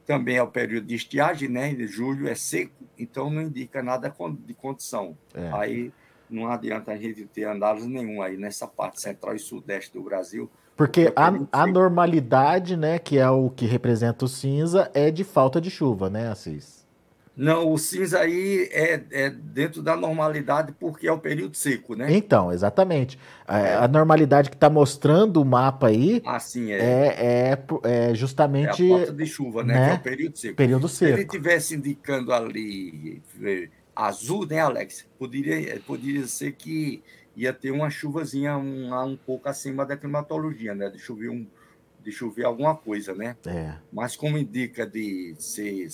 também 0.07 0.37
é 0.37 0.43
o 0.43 0.49
período 0.49 0.87
de 0.87 0.95
estiagem, 0.95 1.49
né? 1.49 1.75
De 1.75 1.87
julho 1.87 2.29
é 2.29 2.35
seco, 2.35 2.73
então 2.99 3.31
não 3.31 3.43
indica 3.43 3.83
nada 3.83 4.15
de 4.47 4.55
condição. 4.55 5.17
É. 5.35 5.51
Aí 5.53 5.93
não 6.29 6.49
adianta 6.49 6.93
a 6.93 6.97
gente 6.97 7.27
ter 7.27 7.45
análise 7.45 7.89
nenhuma 7.89 8.27
aí 8.27 8.37
nessa 8.37 8.67
parte 8.67 9.01
central 9.01 9.35
e 9.35 9.39
sudeste 9.39 9.93
do 9.93 10.03
Brasil, 10.03 10.51
porque 10.77 11.13
a, 11.15 11.33
a 11.53 11.67
normalidade, 11.67 12.77
né, 12.77 12.99
que 12.99 13.19
é 13.19 13.29
o 13.29 13.51
que 13.51 13.67
representa 13.67 14.25
o 14.25 14.29
cinza, 14.29 14.91
é 14.93 15.11
de 15.11 15.23
falta 15.23 15.61
de 15.61 15.71
chuva, 15.71 16.11
né, 16.11 16.29
Assis? 16.29 16.85
Não, 17.37 17.73
o 17.73 17.77
cinza 17.77 18.21
aí 18.21 18.69
é, 18.71 19.03
é 19.11 19.31
dentro 19.31 19.83
da 19.83 19.97
normalidade 19.97 20.73
porque 20.79 21.09
é 21.09 21.13
o 21.13 21.19
período 21.19 21.57
seco, 21.57 21.97
né? 21.97 22.07
Então, 22.13 22.53
exatamente. 22.53 23.19
A, 23.47 23.59
é. 23.59 23.75
a 23.75 23.89
normalidade 23.89 24.49
que 24.49 24.57
está 24.57 24.71
mostrando 24.71 25.43
o 25.43 25.45
mapa 25.45 25.89
aí 25.89 26.23
assim, 26.25 26.71
é. 26.71 26.79
É, 26.79 27.59
é, 27.85 28.11
é 28.11 28.15
justamente. 28.15 28.89
É 28.89 28.95
a 28.95 28.99
falta 28.99 29.13
de 29.13 29.27
chuva, 29.27 29.65
né? 29.65 29.75
né? 29.75 29.87
Que 29.87 29.91
é 29.91 29.95
o 29.95 30.03
período 30.03 30.39
seco. 30.39 30.55
Período 30.55 30.89
seco. 30.89 31.09
Se 31.09 31.13
ele 31.13 31.23
estivesse 31.23 31.75
indicando 31.75 32.33
ali 32.33 33.21
eh, 33.43 33.69
azul, 33.97 34.47
né, 34.47 34.61
Alex? 34.61 35.05
Poderia, 35.19 35.81
poderia 35.85 36.29
ser 36.29 36.53
que 36.53 37.03
ia 37.37 37.53
ter 37.53 37.71
uma 37.71 37.91
chuvazinha 37.91 38.57
um, 38.57 38.95
um 39.05 39.17
pouco 39.17 39.49
acima 39.49 39.85
da 39.85 39.97
climatologia, 39.97 40.75
né? 40.75 40.89
De 40.89 40.99
chover, 40.99 41.31
um, 41.31 41.47
de 42.03 42.13
chover 42.13 42.45
alguma 42.45 42.77
coisa, 42.77 43.15
né? 43.15 43.37
É. 43.47 43.75
Mas 43.93 44.17
como 44.17 44.39
indica 44.39 44.87
de 44.87 45.35
ser 45.39 45.89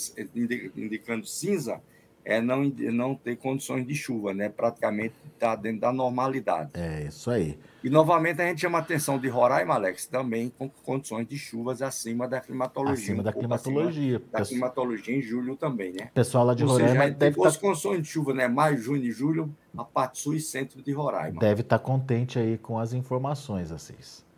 indicando 0.77 1.27
cinza, 1.27 1.81
é 2.25 2.41
não, 2.41 2.65
não 2.93 3.15
ter 3.15 3.37
condições 3.37 3.87
de 3.87 3.95
chuva, 3.95 4.35
né? 4.35 4.49
Praticamente 4.49 5.15
está 5.35 5.57
dentro 5.57 5.81
da 5.81 5.93
normalidade. 5.93 6.71
É, 6.75 7.05
isso 7.05 7.31
aí. 7.31 7.59
E 7.83 7.89
novamente 7.89 8.43
a 8.43 8.47
gente 8.47 8.61
chama 8.61 8.79
a 8.79 8.81
atenção 8.83 9.19
de 9.19 9.29
Roraima, 9.29 9.75
Alex, 9.75 10.07
também 10.07 10.53
com 10.59 10.69
condições 10.69 11.27
de 11.27 11.39
chuvas 11.39 11.81
acima 11.81 12.29
da 12.29 12.41
climatologia. 12.41 13.05
Acima 13.05 13.21
um 13.21 13.25
da 13.25 13.33
climatologia. 13.33 14.23
Da 14.31 14.45
climatologia 14.45 15.17
em 15.17 15.23
julho 15.23 15.57
também, 15.57 15.93
né? 15.93 16.09
O 16.11 16.15
pessoal 16.15 16.45
lá 16.45 16.55
de 16.55 16.62
Ou 16.62 16.71
Roraima 16.71 17.05
seja, 17.05 17.15
deve 17.15 17.39
estar... 17.39 17.53
Tá... 17.53 17.59
condições 17.59 18.03
de 18.03 18.09
chuva, 18.09 18.35
né? 18.35 18.47
Maio, 18.47 18.77
junho 18.77 19.03
e 19.03 19.11
julho, 19.11 19.55
a 19.77 19.85
parte 19.85 20.19
sul 20.19 20.35
e 20.35 20.41
centro 20.41 20.83
de 20.83 20.93
Roraima. 20.93 21.41
Deve 21.41 21.62
estar 21.62 21.79
tá 21.79 21.85
contente 21.85 22.39
aí 22.39 22.59
com 22.59 22.79
as 22.79 22.93
informações, 22.93 23.73
Assis. 23.73 24.29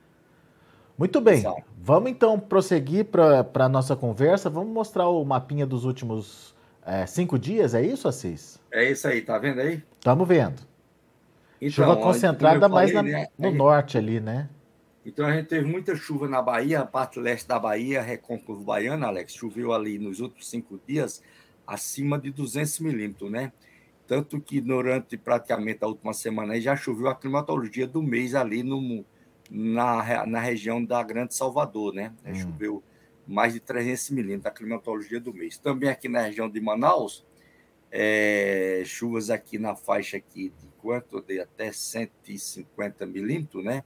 Muito 0.97 1.21
bem, 1.21 1.39
Exato. 1.39 1.63
vamos 1.77 2.11
então 2.11 2.39
prosseguir 2.39 3.07
para 3.07 3.45
a 3.55 3.69
nossa 3.69 3.97
conversa. 3.97 4.49
Vamos 4.49 4.73
mostrar 4.73 5.09
o 5.09 5.25
mapinha 5.25 5.67
dos 5.67 5.85
últimos 5.85 6.52
é, 6.85 7.07
cinco 7.07 7.39
dias, 7.39 7.75
é 7.75 7.83
isso, 7.83 8.09
Assis? 8.09 8.61
É 8.71 8.91
isso 8.91 9.07
aí, 9.07 9.23
tá 9.23 9.39
vendo 9.39 9.61
aí? 9.61 9.83
Estamos 9.99 10.27
vendo. 10.27 10.63
Então, 11.61 11.85
chuva 11.85 11.97
concentrada 11.97 12.69
mais 12.69 12.93
na, 12.93 13.03
né? 13.03 13.29
no 13.39 13.53
norte 13.53 13.97
ali, 13.97 14.19
né? 14.19 14.49
Então 15.05 15.27
a 15.27 15.35
gente 15.35 15.47
teve 15.47 15.67
muita 15.67 15.95
chuva 15.97 16.29
na 16.29 16.41
Bahia, 16.41 16.81
a 16.81 16.87
parte 16.87 17.19
leste 17.19 17.47
da 17.47 17.59
Bahia, 17.59 18.03
Recôncavo 18.03 18.63
Baiano, 18.63 19.05
Alex, 19.05 19.35
choveu 19.35 19.73
ali 19.73 19.99
nos 19.99 20.21
últimos 20.21 20.49
cinco 20.49 20.81
dias 20.87 21.23
acima 21.67 22.19
de 22.19 22.31
200 22.31 22.81
milímetros, 22.81 23.31
né? 23.31 23.53
Tanto 24.07 24.41
que 24.41 24.61
durante 24.61 25.17
praticamente 25.17 25.83
a 25.83 25.87
última 25.87 26.13
semana 26.13 26.55
aí 26.55 26.61
já 26.61 26.77
choveu 26.77 27.09
a 27.09 27.15
climatologia 27.15 27.87
do 27.87 28.03
mês 28.03 28.35
ali 28.35 28.63
no, 28.63 29.05
na, 29.51 30.27
na 30.27 30.41
região 30.41 30.85
da 30.85 31.03
Grande 31.03 31.35
Salvador, 31.35 31.95
né? 31.95 32.13
Hum. 32.25 32.35
Choveu 32.35 32.83
mais 33.33 33.55
de 33.55 33.61
300 33.61 34.11
milímetros, 34.11 34.47
a 34.47 34.51
climatologia 34.51 35.19
do 35.19 35.33
mês. 35.33 35.57
Também 35.59 35.89
aqui 35.89 36.09
na 36.09 36.23
região 36.23 36.49
de 36.49 36.61
Manaus, 36.61 37.25
é, 37.91 38.83
chuvas 38.85 39.31
aqui 39.31 39.59
na 39.59 39.75
faixa 39.75 40.17
aqui 40.17 40.53
de 40.61 40.69
quanto? 40.79 41.21
De 41.21 41.41
até 41.41 41.73
150 41.73 43.07
milímetros, 43.07 43.65
né? 43.65 43.85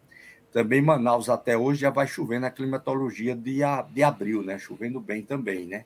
Também 0.53 0.81
Manaus 0.81 1.29
até 1.29 1.57
hoje 1.57 1.81
já 1.81 1.91
vai 1.91 2.07
chover 2.07 2.41
na 2.41 2.51
climatologia 2.51 3.35
de, 3.35 3.61
de 3.93 4.03
abril, 4.03 4.43
né? 4.43 4.59
Chovendo 4.59 5.01
bem 5.01 5.23
também, 5.23 5.67
né? 5.67 5.85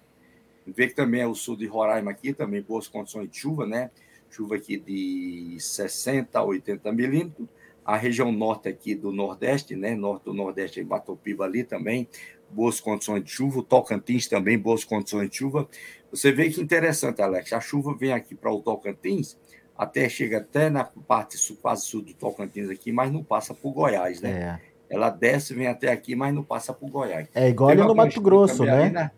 Vê 0.67 0.87
que 0.87 0.95
também 0.95 1.23
é 1.23 1.26
o 1.26 1.35
sul 1.35 1.57
de 1.57 1.67
Roraima 1.67 2.11
aqui, 2.11 2.33
também 2.33 2.62
boas 2.62 2.87
condições 2.87 3.29
de 3.29 3.38
chuva, 3.38 3.67
né? 3.67 3.90
Chuva 4.31 4.57
aqui 4.57 4.76
de 4.79 5.57
60 5.59 6.38
a 6.38 6.45
80 6.45 6.93
milímetros. 6.93 7.49
A 7.85 7.97
região 7.97 8.31
norte 8.31 8.69
aqui 8.69 8.95
do 8.95 9.11
Nordeste, 9.11 9.75
né? 9.75 9.95
Norte 9.95 10.25
do 10.25 10.35
Nordeste, 10.35 10.81
em 10.81 10.85
Batopiba 10.85 11.45
ali 11.45 11.65
também, 11.65 12.09
boas 12.51 12.81
condições 12.81 13.25
de 13.25 13.31
chuva. 13.31 13.61
O 13.61 13.63
Tocantins 13.63 14.29
também, 14.29 14.59
boas 14.59 14.85
condições 14.85 15.31
de 15.31 15.37
chuva. 15.37 15.69
Você 16.11 16.33
vê 16.33 16.51
que 16.51 16.61
interessante, 16.61 17.23
Alex. 17.23 17.53
A 17.53 17.61
chuva 17.61 17.95
vem 17.95 18.13
aqui 18.13 18.35
para 18.35 18.53
o 18.53 18.61
Tocantins, 18.61 19.37
até 19.77 20.09
chega 20.09 20.39
até 20.39 20.69
na 20.69 20.85
parte 20.85 21.37
sul, 21.39 21.57
quase 21.61 21.87
sul 21.87 22.03
do 22.03 22.13
Tocantins 22.15 22.69
aqui, 22.69 22.93
mas 22.93 23.11
não 23.11 23.25
passa 23.25 23.55
por 23.55 23.73
Goiás, 23.73 24.21
né? 24.21 24.61
É. 24.61 24.71
Ela 24.95 25.09
desce, 25.09 25.55
vem 25.55 25.69
até 25.69 25.93
aqui, 25.93 26.17
mas 26.17 26.35
não 26.35 26.43
passa 26.43 26.73
por 26.73 26.91
Goiás. 26.91 27.29
É 27.35 27.49
igual 27.49 27.71
ali 27.71 27.81
no 27.81 27.95
Mato 27.95 28.21
Grosso, 28.21 28.65
né? 28.65 28.91
né? 28.91 29.11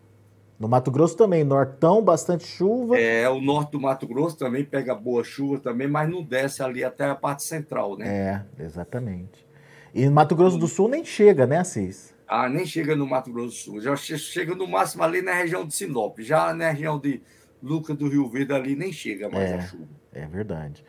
No 0.63 0.69
Mato 0.69 0.89
Grosso 0.89 1.17
também, 1.17 1.43
nortão, 1.43 2.01
bastante 2.01 2.45
chuva. 2.47 2.97
É, 2.97 3.27
o 3.27 3.41
norte 3.41 3.73
do 3.73 3.81
Mato 3.81 4.07
Grosso 4.07 4.37
também 4.37 4.63
pega 4.63 4.95
boa 4.95 5.21
chuva 5.21 5.59
também, 5.59 5.89
mas 5.89 6.09
não 6.09 6.23
desce 6.23 6.63
ali 6.63 6.85
até 6.85 7.03
a 7.03 7.15
parte 7.15 7.43
central, 7.43 7.97
né? 7.97 8.07
É, 8.07 8.63
exatamente. 8.63 9.45
E 9.93 10.05
no 10.05 10.13
Mato 10.13 10.37
Grosso 10.37 10.57
do 10.57 10.65
Sul 10.65 10.87
nem 10.87 11.03
chega, 11.03 11.45
né, 11.45 11.57
Assis? 11.57 12.15
Ah, 12.25 12.47
nem 12.47 12.65
chega 12.65 12.95
no 12.95 13.05
Mato 13.05 13.29
Grosso 13.29 13.49
do 13.49 13.53
Sul. 13.53 13.81
Já 13.81 13.93
chega 13.97 14.55
no 14.55 14.65
máximo 14.65 15.03
ali 15.03 15.21
na 15.21 15.33
região 15.33 15.67
de 15.67 15.75
Sinop. 15.75 16.17
Já 16.19 16.53
na 16.53 16.69
região 16.69 16.97
de 16.97 17.21
Luca 17.61 17.93
do 17.93 18.07
Rio 18.07 18.29
Verde 18.29 18.53
ali 18.53 18.73
nem 18.73 18.93
chega 18.93 19.27
mais 19.27 19.51
é, 19.51 19.55
a 19.55 19.61
chuva. 19.63 19.89
É 20.13 20.25
verdade. 20.25 20.81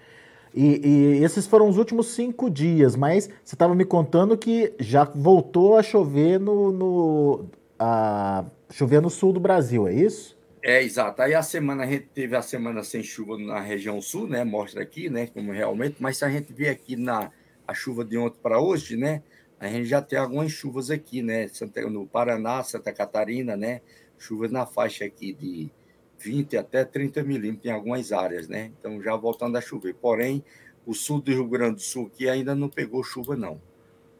E, 0.55 0.87
e, 0.89 1.25
esses 1.25 1.49
foram 1.49 1.69
os 1.69 1.79
últimos 1.79 2.15
cinco 2.15 2.49
dias, 2.49 2.95
mas 2.95 3.29
você 3.45 3.57
estava 3.57 3.75
me 3.75 3.85
contando 3.85 4.39
que 4.39 4.73
já 4.79 5.03
voltou 5.03 5.77
a 5.77 5.83
chover 5.83 6.39
no, 6.39 6.71
no 6.71 7.47
a, 7.77 8.45
chover 8.71 9.01
no 9.01 9.11
sul 9.11 9.33
do 9.33 9.41
Brasil, 9.41 9.87
é 9.87 9.95
isso? 9.95 10.39
É, 10.63 10.83
exato. 10.83 11.21
Aí 11.21 11.35
a 11.35 11.43
semana, 11.43 11.85
a 11.85 11.87
gente 11.87 12.07
teve 12.07 12.35
a 12.35 12.41
semana 12.41 12.83
sem 12.83 13.03
chuva 13.03 13.37
na 13.39 13.61
região 13.61 14.01
sul, 14.01 14.27
né? 14.27 14.45
Mostra 14.45 14.83
aqui, 14.83 15.11
né? 15.11 15.27
Como 15.27 15.53
realmente, 15.53 15.97
mas 16.01 16.17
se 16.17 16.25
a 16.25 16.31
gente 16.31 16.53
vê 16.53 16.69
aqui 16.71 16.97
na 16.97 17.31
a 17.67 17.75
chuva 17.75 18.05
de 18.05 18.17
ontem 18.17 18.39
para 18.43 18.61
hoje, 18.61 18.97
né? 18.97 19.23
A 19.59 19.69
gente 19.69 19.87
já 19.87 20.01
tem 20.01 20.19
algumas 20.19 20.51
chuvas 20.51 20.91
aqui, 20.91 21.23
né? 21.23 21.47
No 21.91 22.07
Paraná, 22.07 22.63
Santa 22.63 22.93
Catarina, 22.93 23.57
né? 23.57 23.81
Chuvas 24.19 24.51
na 24.51 24.67
faixa 24.67 25.05
aqui 25.05 25.33
de 25.33 25.71
20 26.19 26.57
até 26.57 26.85
30 26.85 27.23
milímetros 27.23 27.67
em 27.67 27.71
algumas 27.71 28.13
áreas, 28.13 28.49
né? 28.49 28.73
Então 28.79 29.03
já 29.03 29.15
voltando 29.17 29.57
a 29.57 29.61
chover. 29.61 29.95
Porém, 29.95 30.43
o 30.87 30.95
sul 30.95 31.21
do 31.21 31.31
Rio 31.31 31.47
Grande 31.47 31.77
do 31.77 31.83
Sul 31.83 32.07
aqui 32.07 32.29
ainda 32.29 32.55
não 32.55 32.69
pegou 32.69 33.03
chuva, 33.03 33.37
não. 33.37 33.61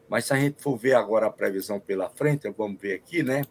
Mas 0.07 0.25
se 0.25 0.33
a 0.33 0.35
gente 0.39 0.61
for 0.61 0.77
ver 0.77 0.93
agora 0.93 1.27
a 1.27 1.31
previsão 1.31 1.79
pela 1.79 2.09
frente, 2.09 2.47
vamos 2.55 2.79
ver 2.79 2.93
aqui, 2.93 3.23
né? 3.23 3.41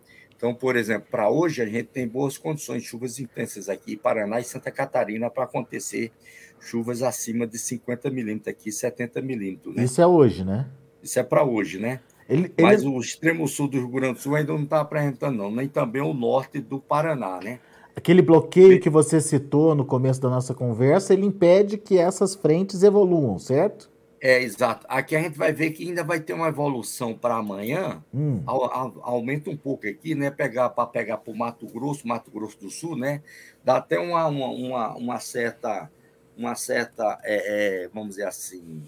Então, 0.45 0.55
por 0.55 0.77
exemplo, 0.77 1.09
para 1.11 1.31
hoje 1.31 1.63
a 1.63 1.65
gente 1.65 1.85
tem 1.85 2.07
boas 2.07 2.37
condições 2.37 2.83
de 2.83 2.89
chuvas 2.91 3.19
intensas 3.19 3.71
aqui 3.71 3.95
em 3.95 3.97
Paraná 3.97 4.39
e 4.39 4.45
Santa 4.45 4.71
Catarina 4.71 5.31
para 5.31 5.45
acontecer 5.45 6.13
chuvas 6.61 7.03
acima 7.03 7.47
de 7.47 7.59
50 7.59 8.11
milímetros 8.11 8.49
aqui, 8.49 8.71
70 8.71 9.23
milímetros. 9.23 9.75
Né? 9.75 9.85
Isso 9.85 10.03
é 10.03 10.07
hoje, 10.07 10.45
né? 10.45 10.67
Isso 11.03 11.19
é 11.19 11.23
para 11.23 11.43
hoje, 11.43 11.79
né? 11.79 12.01
Ele, 12.29 12.53
Mas 12.61 12.83
ele... 12.83 12.91
o 12.91 13.01
extremo 13.01 13.49
sul 13.49 13.69
do 13.69 13.79
Rio 13.79 13.89
Grande 13.89 14.15
do 14.17 14.21
Sul 14.21 14.35
ainda 14.35 14.53
não 14.53 14.65
está 14.65 14.83
apresentando, 14.83 15.35
não, 15.35 15.51
nem 15.51 15.67
também 15.67 16.03
o 16.03 16.13
norte 16.13 16.61
do 16.61 16.79
Paraná, 16.79 17.41
né? 17.43 17.59
Aquele 17.97 18.21
bloqueio 18.21 18.79
que 18.79 18.91
você 18.91 19.23
citou 19.23 19.75
no 19.75 19.87
começo 19.87 20.21
da 20.21 20.29
nossa 20.29 20.53
conversa, 20.53 21.15
ele 21.15 21.25
impede 21.25 21.79
que 21.79 21.97
essas 21.97 22.35
frentes 22.35 22.83
evoluam, 22.83 23.39
certo? 23.39 23.91
É, 24.27 24.41
exato. 24.43 24.87
Aqui 24.89 25.15
a 25.15 25.21
gente 25.21 25.37
vai 25.37 25.53
ver 25.53 25.73
que 25.73 25.87
ainda 25.87 26.03
vai 26.03 26.19
ter 26.19 26.33
uma 26.33 26.49
evolução 26.49 27.13
para 27.13 27.35
amanhã, 27.35 28.03
hum. 28.13 28.43
aumenta 28.47 29.51
um 29.51 29.57
pouco 29.57 29.87
aqui, 29.87 30.15
né? 30.15 30.31
Pegar 30.31 30.71
para 30.71 30.87
pegar 30.87 31.19
para 31.19 31.31
o 31.31 31.37
Mato 31.37 31.67
Grosso, 31.67 32.09
Mato 32.09 32.31
Grosso 32.31 32.59
do 32.59 32.71
Sul, 32.71 32.97
né? 32.97 33.21
Dá 33.63 33.77
até 33.77 34.01
uma, 34.01 34.27
uma, 34.29 34.95
uma 34.95 35.21
certa, 35.21 35.91
uma 36.39 36.55
certa 36.55 37.21
é, 37.23 37.83
é, 37.83 37.89
vamos 37.93 38.17
dizer 38.17 38.27
assim, 38.27 38.83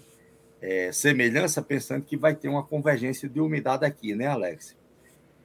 é, 0.59 0.91
semelhança, 0.91 1.61
pensando 1.61 2.03
que 2.03 2.17
vai 2.17 2.33
ter 2.33 2.49
uma 2.49 2.63
convergência 2.63 3.29
de 3.29 3.39
umidade 3.39 3.85
aqui, 3.85 4.15
né, 4.15 4.25
Alex? 4.25 4.75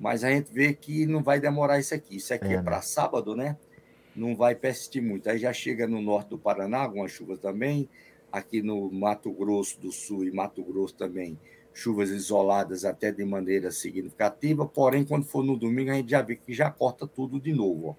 Mas 0.01 0.25
a 0.25 0.31
gente 0.31 0.51
vê 0.51 0.73
que 0.73 1.05
não 1.05 1.23
vai 1.23 1.39
demorar 1.39 1.79
isso 1.79 1.95
aqui. 1.95 2.17
Isso 2.17 2.33
aqui 2.33 2.55
é, 2.55 2.55
é 2.55 2.63
para 2.63 2.81
sábado, 2.81 3.37
né? 3.37 3.59
Não 4.17 4.35
vai 4.35 4.55
persistir 4.55 5.03
muito. 5.03 5.29
Aí 5.29 5.37
já 5.37 5.53
chega 5.53 5.87
no 5.87 6.01
norte 6.01 6.31
do 6.31 6.39
Paraná, 6.39 6.79
algumas 6.79 7.13
chuvas 7.13 7.39
também. 7.39 7.91
Aqui 8.33 8.63
no 8.63 8.91
Mato 8.91 9.31
Grosso 9.31 9.79
do 9.79 9.93
Sul 9.93 10.25
e 10.25 10.33
Mato 10.33 10.63
Grosso 10.65 10.95
também, 10.95 11.39
chuvas 11.75 12.11
isoladas 12.11 12.85
até 12.85 13.13
de 13.13 13.25
maneira 13.25 13.71
significativa. 13.71 14.67
Porém, 14.67 15.05
quando 15.05 15.25
for 15.25 15.45
no 15.45 15.57
domingo, 15.57 15.91
a 15.91 15.95
gente 15.95 16.11
já 16.11 16.23
vê 16.23 16.37
que 16.37 16.53
já 16.55 16.71
corta 16.71 17.07
tudo 17.07 17.39
de 17.39 17.53
novo. 17.53 17.89
Ó. 17.89 17.95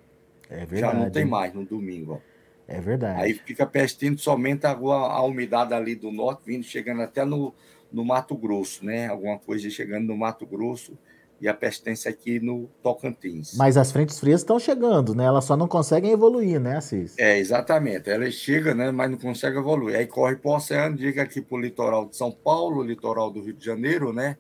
É 0.49 0.65
verdade. 0.65 0.79
Já 0.79 0.93
não 0.93 1.09
tem 1.11 1.25
mais 1.25 1.53
no 1.53 1.63
domingo. 1.63 2.13
Ó. 2.13 2.33
É 2.67 2.81
verdade. 2.81 3.21
Aí 3.21 3.33
fica 3.33 3.65
persistindo 3.65 4.19
somente 4.19 4.65
a, 4.65 4.71
a, 4.71 5.23
umidade 5.23 5.73
ali 5.73 5.95
do 5.95 6.11
norte, 6.11 6.41
vindo, 6.45 6.63
chegando 6.63 7.01
até 7.01 7.23
no, 7.23 7.53
no 7.91 8.03
Mato 8.03 8.35
Grosso, 8.35 8.85
né? 8.85 9.07
Alguma 9.07 9.37
coisa 9.37 9.69
chegando 9.69 10.07
no 10.07 10.17
Mato 10.17 10.45
Grosso 10.45 10.97
e 11.43 11.47
a 11.50 11.53
persistência 11.53 12.09
aqui 12.09 12.39
no 12.39 12.69
Tocantins. 12.81 13.57
Mas 13.57 13.75
as 13.75 13.91
frentes 13.91 14.17
frias 14.17 14.39
estão 14.39 14.57
chegando, 14.57 15.13
né? 15.13 15.25
Elas 15.25 15.43
só 15.43 15.57
não 15.57 15.67
conseguem 15.67 16.09
evoluir, 16.09 16.57
né, 16.57 16.77
Assis? 16.77 17.19
É, 17.19 17.38
exatamente. 17.38 18.09
Elas 18.09 18.33
chegam, 18.33 18.73
né, 18.73 18.91
mas 18.91 19.12
não 19.12 19.17
conseguem 19.17 19.59
evoluir. 19.59 19.97
Aí 19.97 20.07
corre 20.07 20.38
para 20.38 20.51
o 20.51 20.55
oceano, 20.55 20.95
diga 20.95 21.21
aqui 21.21 21.41
para 21.41 21.57
o 21.57 21.59
litoral 21.59 22.05
de 22.05 22.15
São 22.15 22.31
Paulo, 22.31 22.81
litoral 22.81 23.29
do 23.29 23.41
Rio 23.41 23.53
de 23.53 23.65
Janeiro, 23.65 24.13
né? 24.13 24.38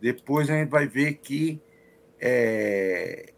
Depois 0.00 0.50
a 0.50 0.54
gente 0.54 0.70
vai 0.70 0.88
ver 0.88 1.18
que 1.18 1.62
é, 2.20 3.32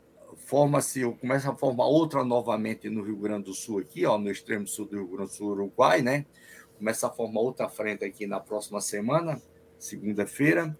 forma-se, 0.46 1.04
começa 1.20 1.50
a 1.50 1.54
formar 1.54 1.84
outra 1.84 2.24
novamente 2.24 2.88
no 2.88 3.02
Rio 3.02 3.16
Grande 3.18 3.44
do 3.44 3.52
Sul 3.52 3.80
aqui, 3.80 4.06
ó, 4.06 4.16
no 4.16 4.30
extremo 4.30 4.66
sul 4.66 4.86
do 4.86 4.96
Rio 4.96 5.08
Grande 5.08 5.32
do 5.32 5.36
Sul, 5.36 5.50
Uruguai, 5.50 6.00
né? 6.00 6.24
Começa 6.78 7.08
a 7.08 7.10
formar 7.10 7.40
outra 7.40 7.68
frente 7.68 8.06
aqui 8.06 8.26
na 8.26 8.40
próxima 8.40 8.80
semana, 8.80 9.38
segunda-feira 9.78 10.74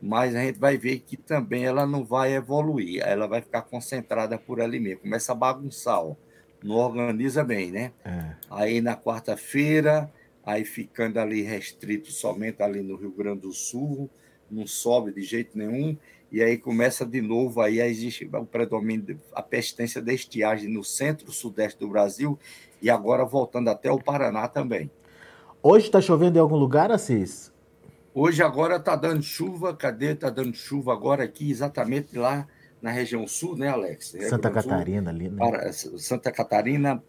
mas 0.00 0.34
a 0.34 0.40
gente 0.40 0.58
vai 0.58 0.76
ver 0.76 1.00
que 1.00 1.16
também 1.16 1.64
ela 1.64 1.86
não 1.86 2.04
vai 2.04 2.34
evoluir, 2.34 3.02
ela 3.04 3.26
vai 3.26 3.40
ficar 3.40 3.62
concentrada 3.62 4.38
por 4.38 4.60
ali 4.60 4.80
mesmo, 4.80 5.02
começa 5.02 5.32
a 5.32 5.34
bagunçar, 5.34 6.00
ó. 6.00 6.14
não 6.62 6.76
organiza 6.76 7.44
bem, 7.44 7.70
né? 7.70 7.92
É. 8.04 8.32
Aí 8.50 8.80
na 8.80 8.96
quarta-feira, 8.96 10.10
aí 10.44 10.64
ficando 10.64 11.18
ali 11.18 11.42
restrito 11.42 12.10
somente 12.10 12.62
ali 12.62 12.82
no 12.82 12.96
Rio 12.96 13.10
Grande 13.10 13.42
do 13.42 13.52
Sul, 13.52 14.08
não 14.50 14.66
sobe 14.66 15.12
de 15.12 15.22
jeito 15.22 15.56
nenhum, 15.56 15.96
e 16.32 16.42
aí 16.42 16.56
começa 16.56 17.04
de 17.04 17.20
novo, 17.20 17.60
aí 17.60 17.80
existe 17.80 18.24
o 18.24 18.46
predomínio, 18.46 19.20
a 19.34 19.42
persistência 19.42 20.00
da 20.00 20.12
estiagem 20.12 20.68
no 20.68 20.82
centro-sudeste 20.82 21.78
do 21.78 21.88
Brasil, 21.88 22.38
e 22.80 22.88
agora 22.88 23.24
voltando 23.24 23.68
até 23.68 23.90
o 23.90 23.98
Paraná 23.98 24.48
também. 24.48 24.90
Hoje 25.62 25.86
está 25.86 26.00
chovendo 26.00 26.38
em 26.38 26.40
algum 26.40 26.56
lugar, 26.56 26.90
Assis? 26.90 27.52
Hoje 28.12 28.42
agora 28.42 28.76
está 28.76 28.96
dando 28.96 29.22
chuva, 29.22 29.74
cadê? 29.74 30.12
Está 30.12 30.30
dando 30.30 30.52
chuva 30.52 30.92
agora 30.92 31.22
aqui, 31.22 31.48
exatamente 31.48 32.18
lá 32.18 32.46
na 32.82 32.90
região 32.90 33.24
sul, 33.28 33.56
né, 33.56 33.68
Alex? 33.68 34.16
Santa 34.28 34.50
Catarina 34.50 35.10
ali, 35.10 35.28
né? 35.28 35.36
Para, 35.38 35.72
Santa 35.72 36.32
Catarina, 36.32 37.00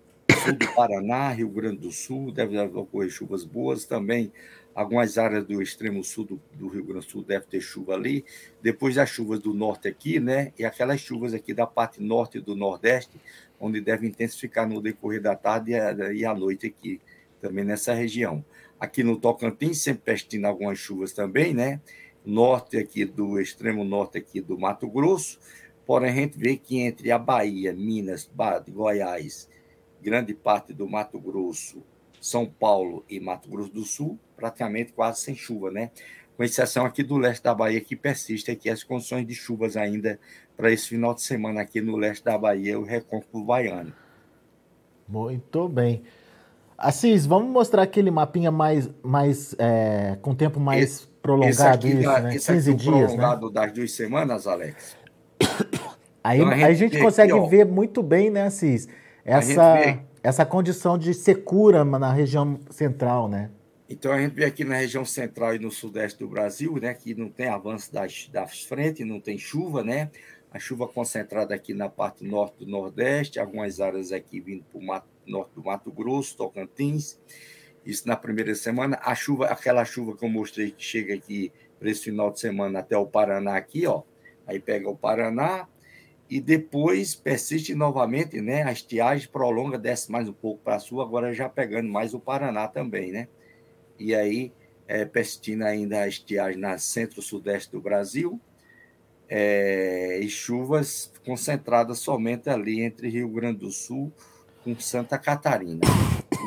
sul 0.44 0.54
do 0.54 0.68
Paraná, 0.76 1.30
Rio 1.30 1.50
Grande 1.50 1.78
do 1.78 1.92
Sul, 1.92 2.32
deve 2.32 2.60
ocorrer 2.60 3.10
chuvas 3.10 3.44
boas 3.44 3.84
também. 3.84 4.32
Algumas 4.76 5.18
áreas 5.18 5.44
do 5.44 5.60
extremo 5.60 6.04
sul 6.04 6.24
do, 6.24 6.42
do, 6.54 6.68
Rio 6.68 6.84
Grande 6.86 7.08
do 7.08 7.12
Sul 7.12 7.24
deve 7.24 7.48
ter 7.48 7.62
chuva 7.62 7.96
ali. 7.96 8.24
Depois 8.62 8.96
as 9.00 9.10
chuvas 9.10 9.40
do 9.40 9.56
norte 9.56 9.88
aqui, 9.88 10.20
né? 10.20 10.54
E 10.58 10.64
aquelas 10.64 11.02
chuvas 11.02 11.34
aqui 11.34 11.52
da 11.52 11.66
parte 11.66 12.00
norte 12.02 12.40
do 12.40 12.56
nordeste, 12.56 13.20
onde 13.60 13.82
deve 13.82 14.06
intensificar 14.06 14.70
no 14.70 14.80
decorrer 14.80 15.20
da 15.20 15.36
tarde 15.36 15.72
e 16.14 16.24
à 16.24 16.36
noite 16.36 16.68
aqui, 16.68 17.02
também 17.42 17.66
nessa 17.66 17.92
região 17.92 18.46
aqui 18.82 19.04
no 19.04 19.16
Tocantins, 19.16 19.84
sempre 19.84 20.02
persistindo 20.06 20.48
algumas 20.48 20.80
chuvas 20.80 21.14
também, 21.14 21.54
né? 21.54 21.80
Norte 22.26 22.78
aqui 22.78 23.06
do 23.06 23.40
extremo 23.40 23.84
norte 23.84 24.18
aqui 24.18 24.42
do 24.42 24.58
Mato 24.58 24.90
Grosso, 24.90 25.40
porém 25.86 26.10
a 26.10 26.16
gente 26.16 26.36
vê 26.36 26.58
que 26.58 26.80
entre 26.80 27.12
a 27.12 27.20
Bahia, 27.20 27.74
Minas, 27.74 28.28
Goiás, 28.68 29.48
grande 30.02 30.34
parte 30.34 30.74
do 30.74 30.90
Mato 30.90 31.20
Grosso, 31.20 31.84
São 32.20 32.48
Paulo 32.48 33.06
e 33.08 33.20
Mato 33.20 33.48
Grosso 33.48 33.72
do 33.72 33.84
Sul, 33.84 34.18
praticamente 34.36 34.94
quase 34.94 35.22
sem 35.22 35.36
chuva, 35.36 35.70
né? 35.70 35.92
Com 36.36 36.44
exceção 36.44 36.84
aqui 36.84 37.04
do 37.04 37.18
leste 37.18 37.44
da 37.44 37.54
Bahia, 37.54 37.82
que 37.82 37.96
persiste 37.96 38.50
aqui 38.50 38.68
as 38.68 38.84
condições 38.84 39.28
de 39.28 39.36
chuvas 39.36 39.78
ainda 39.78 40.20
para 40.58 40.72
esse 40.72 40.88
final 40.88 41.14
de 41.14 41.22
semana 41.22 41.62
aqui 41.62 41.82
no 41.82 41.98
leste 41.98 42.24
da 42.24 42.36
Bahia, 42.36 42.80
o 42.80 42.84
Recôncavo 42.84 43.44
Baiano. 43.44 43.94
Muito 45.08 45.70
bem. 45.70 46.02
Assis, 46.82 47.28
vamos 47.28 47.52
mostrar 47.52 47.84
aquele 47.84 48.10
mapinha 48.10 48.50
mais, 48.50 48.90
mais 49.04 49.56
é, 49.60 50.18
com 50.20 50.34
tempo 50.34 50.60
mais 50.60 50.84
esse, 50.84 51.08
prolongado, 51.22 51.88
esse 51.88 52.00
isso, 52.00 52.10
né? 52.10 52.36
Esse 52.36 52.52
15 52.52 52.74
dias, 52.74 53.14
prolongado 53.14 53.48
né? 53.48 53.54
das 53.54 53.72
duas 53.72 53.92
semanas, 53.92 54.48
Alex. 54.48 54.98
Aí 56.24 56.40
então, 56.40 56.50
a 56.50 56.56
gente, 56.56 56.66
a 56.66 56.74
gente 56.74 57.00
consegue 57.00 57.34
aqui, 57.34 57.50
ver 57.50 57.66
muito 57.68 58.02
bem, 58.02 58.32
né, 58.32 58.44
Assis, 58.44 58.88
essa, 59.24 60.00
essa 60.24 60.44
condição 60.44 60.98
de 60.98 61.14
secura 61.14 61.86
na 61.86 62.12
região 62.12 62.60
central, 62.72 63.30
né? 63.30 63.52
Então 63.88 64.12
a 64.12 64.20
gente 64.20 64.34
vê 64.34 64.46
aqui 64.46 64.64
na 64.64 64.76
região 64.76 65.06
central 65.06 65.54
e 65.56 65.60
no 65.60 65.70
sudeste 65.70 66.18
do 66.18 66.28
Brasil, 66.28 66.80
né, 66.82 66.96
que 66.96 67.14
não 67.14 67.30
tem 67.30 67.48
avanço 67.48 67.94
das, 67.94 68.28
das 68.32 68.64
frentes, 68.64 69.06
não 69.06 69.20
tem 69.20 69.38
chuva, 69.38 69.84
né? 69.84 70.10
A 70.52 70.58
chuva 70.58 70.88
concentrada 70.88 71.54
aqui 71.54 71.76
na 71.76 71.90
parte 71.90 72.26
norte 72.26 72.66
do 72.66 72.72
Nordeste, 72.72 73.40
algumas 73.40 73.80
áreas 73.80 74.12
aqui 74.12 74.40
vindo 74.40 74.64
para 74.64 74.80
o 74.80 74.84
norte 75.26 75.54
do 75.56 75.64
Mato 75.64 75.92
Grosso, 75.92 76.38
Tocantins. 76.38 77.20
Isso 77.86 78.08
na 78.08 78.16
primeira 78.16 78.54
semana. 78.56 79.00
A 79.02 79.16
chuva, 79.16 79.48
aquela 79.48 79.84
chuva 79.86 80.16
que 80.16 80.24
eu 80.24 80.30
mostrei 80.30 80.72
que 80.72 80.84
chega 80.84 81.14
aqui 81.14 81.52
para 81.80 81.90
esse 81.90 82.04
final 82.04 82.32
de 82.32 82.40
semana 82.40 82.80
até 82.80 82.98
o 82.98 83.06
Paraná 83.06 83.56
aqui, 83.56 83.88
ó. 83.88 84.04
Aí 84.46 84.60
pega 84.60 84.90
o 84.90 84.96
Paraná 84.96 85.68
e 86.30 86.40
depois 86.40 87.16
persiste 87.16 87.74
novamente, 87.74 88.40
né? 88.40 88.64
A 88.64 88.72
estiagem 88.72 89.28
prolonga, 89.28 89.78
desce 89.78 90.12
mais 90.12 90.28
um 90.28 90.34
pouco 90.34 90.64
para 90.64 90.80
sul, 90.80 91.02
agora 91.02 91.34
já 91.34 91.50
pegando 91.50 91.90
mais 91.90 92.14
o 92.14 92.20
Paraná 92.20 92.68
também, 92.68 93.12
né? 93.12 93.28
e 94.02 94.16
aí 94.16 94.52
é, 94.88 95.06
persistindo 95.06 95.64
ainda 95.64 96.02
a 96.02 96.08
estiagem 96.08 96.60
na 96.60 96.78
centro-sudeste 96.78 97.72
do 97.72 97.80
Brasil, 97.80 98.40
é, 99.30 100.20
e 100.20 100.28
chuvas 100.28 101.14
concentradas 101.26 102.00
somente 102.00 102.50
ali 102.50 102.82
entre 102.82 103.08
Rio 103.08 103.30
Grande 103.30 103.60
do 103.60 103.72
Sul 103.72 104.12
com 104.64 104.78
Santa 104.80 105.18
Catarina. 105.18 105.82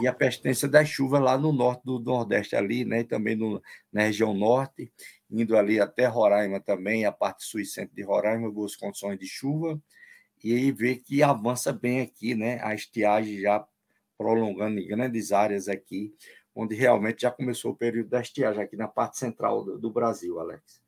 E 0.01 0.07
a 0.07 0.13
persistência 0.13 0.69
das 0.69 0.89
chuvas 0.89 1.21
lá 1.21 1.39
no 1.39 1.53
norte 1.53 1.83
do 1.85 1.99
Nordeste 1.99 2.57
ali, 2.57 2.85
né, 2.85 3.01
e 3.01 3.05
também 3.05 3.37
no, 3.37 3.63
na 3.93 4.03
região 4.03 4.35
norte, 4.35 4.93
indo 5.31 5.57
ali 5.57 5.81
até 5.81 6.07
Roraima 6.07 6.61
também, 6.61 7.05
a 7.05 7.13
parte 7.13 7.45
sul 7.45 7.61
e 7.61 7.67
centro 7.67 7.95
de 7.95 8.03
Roraima, 8.03 8.51
boas 8.51 8.77
condições 8.77 9.19
de 9.19 9.27
chuva, 9.27 9.81
e 10.43 10.53
aí 10.53 10.73
vê 10.73 10.97
que 10.97 11.23
avança 11.23 11.73
bem 11.73 12.01
aqui, 12.01 12.35
né, 12.35 12.61
a 12.63 12.75
estiagem 12.75 13.41
já 13.41 13.65
prolongando 14.17 14.79
em 14.79 14.87
grandes 14.87 15.33
áreas 15.33 15.69
aqui, 15.69 16.15
onde 16.55 16.75
realmente 16.75 17.23
já 17.23 17.31
começou 17.31 17.73
o 17.73 17.77
período 17.77 18.11
da 18.11 18.21
estiagem, 18.21 18.63
aqui 18.63 18.77
na 18.77 18.89
parte 18.89 19.19
central 19.19 19.65
do, 19.65 19.79
do 19.79 19.91
Brasil, 19.91 20.39
Alex. 20.39 20.83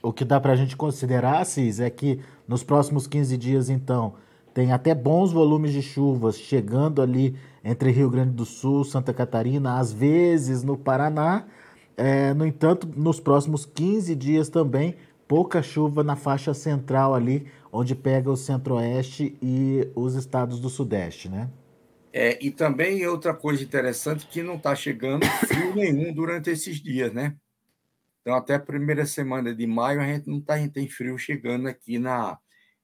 O 0.00 0.12
que 0.12 0.24
dá 0.24 0.40
para 0.40 0.52
a 0.52 0.56
gente 0.56 0.76
considerar, 0.76 1.44
Cis, 1.44 1.80
é 1.80 1.90
que 1.90 2.22
nos 2.46 2.62
próximos 2.62 3.06
15 3.06 3.36
dias, 3.36 3.68
então, 3.68 4.16
tem 4.58 4.72
até 4.72 4.92
bons 4.92 5.30
volumes 5.30 5.72
de 5.72 5.80
chuvas 5.80 6.36
chegando 6.36 7.00
ali 7.00 7.36
entre 7.62 7.92
Rio 7.92 8.10
Grande 8.10 8.32
do 8.32 8.44
Sul, 8.44 8.82
Santa 8.82 9.14
Catarina, 9.14 9.78
às 9.78 9.92
vezes 9.92 10.64
no 10.64 10.76
Paraná. 10.76 11.46
É, 11.96 12.34
no 12.34 12.44
entanto, 12.44 12.84
nos 12.96 13.20
próximos 13.20 13.64
15 13.64 14.16
dias 14.16 14.48
também, 14.48 14.96
pouca 15.28 15.62
chuva 15.62 16.02
na 16.02 16.16
faixa 16.16 16.52
central 16.54 17.14
ali, 17.14 17.46
onde 17.70 17.94
pega 17.94 18.28
o 18.32 18.36
centro-oeste 18.36 19.38
e 19.40 19.88
os 19.94 20.16
estados 20.16 20.58
do 20.58 20.68
sudeste, 20.68 21.28
né? 21.28 21.48
É, 22.12 22.44
e 22.44 22.50
também 22.50 23.06
outra 23.06 23.32
coisa 23.32 23.62
interessante 23.62 24.26
que 24.26 24.42
não 24.42 24.56
está 24.56 24.74
chegando 24.74 25.24
frio 25.46 25.72
nenhum 25.76 26.12
durante 26.12 26.50
esses 26.50 26.82
dias, 26.82 27.12
né? 27.12 27.36
Então, 28.22 28.34
até 28.34 28.56
a 28.56 28.60
primeira 28.60 29.06
semana 29.06 29.54
de 29.54 29.68
maio, 29.68 30.00
a 30.00 30.04
gente 30.04 30.28
não 30.28 30.40
tá, 30.40 30.54
a 30.54 30.58
gente 30.58 30.72
tem 30.72 30.88
frio 30.88 31.16
chegando 31.16 31.68
aqui 31.68 31.96
na 31.96 32.36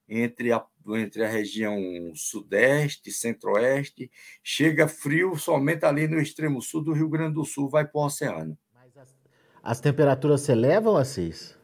entre 0.07 0.51
a, 0.53 0.63
entre 0.93 1.23
a 1.23 1.29
região 1.29 1.77
sudeste, 2.13 3.11
centro-oeste. 3.11 4.11
Chega 4.43 4.87
frio 4.87 5.37
somente 5.37 5.85
ali 5.85 6.07
no 6.07 6.19
extremo 6.19 6.61
sul 6.61 6.83
do 6.83 6.91
Rio 6.91 7.07
Grande 7.07 7.35
do 7.35 7.45
Sul, 7.45 7.69
vai 7.69 7.85
para 7.85 8.01
o 8.01 8.05
oceano. 8.05 8.57
Mas 8.73 8.97
as, 8.97 9.15
as 9.63 9.79
temperaturas 9.79 10.41
se 10.41 10.51
elevam, 10.51 10.97
Assis? 10.97 11.55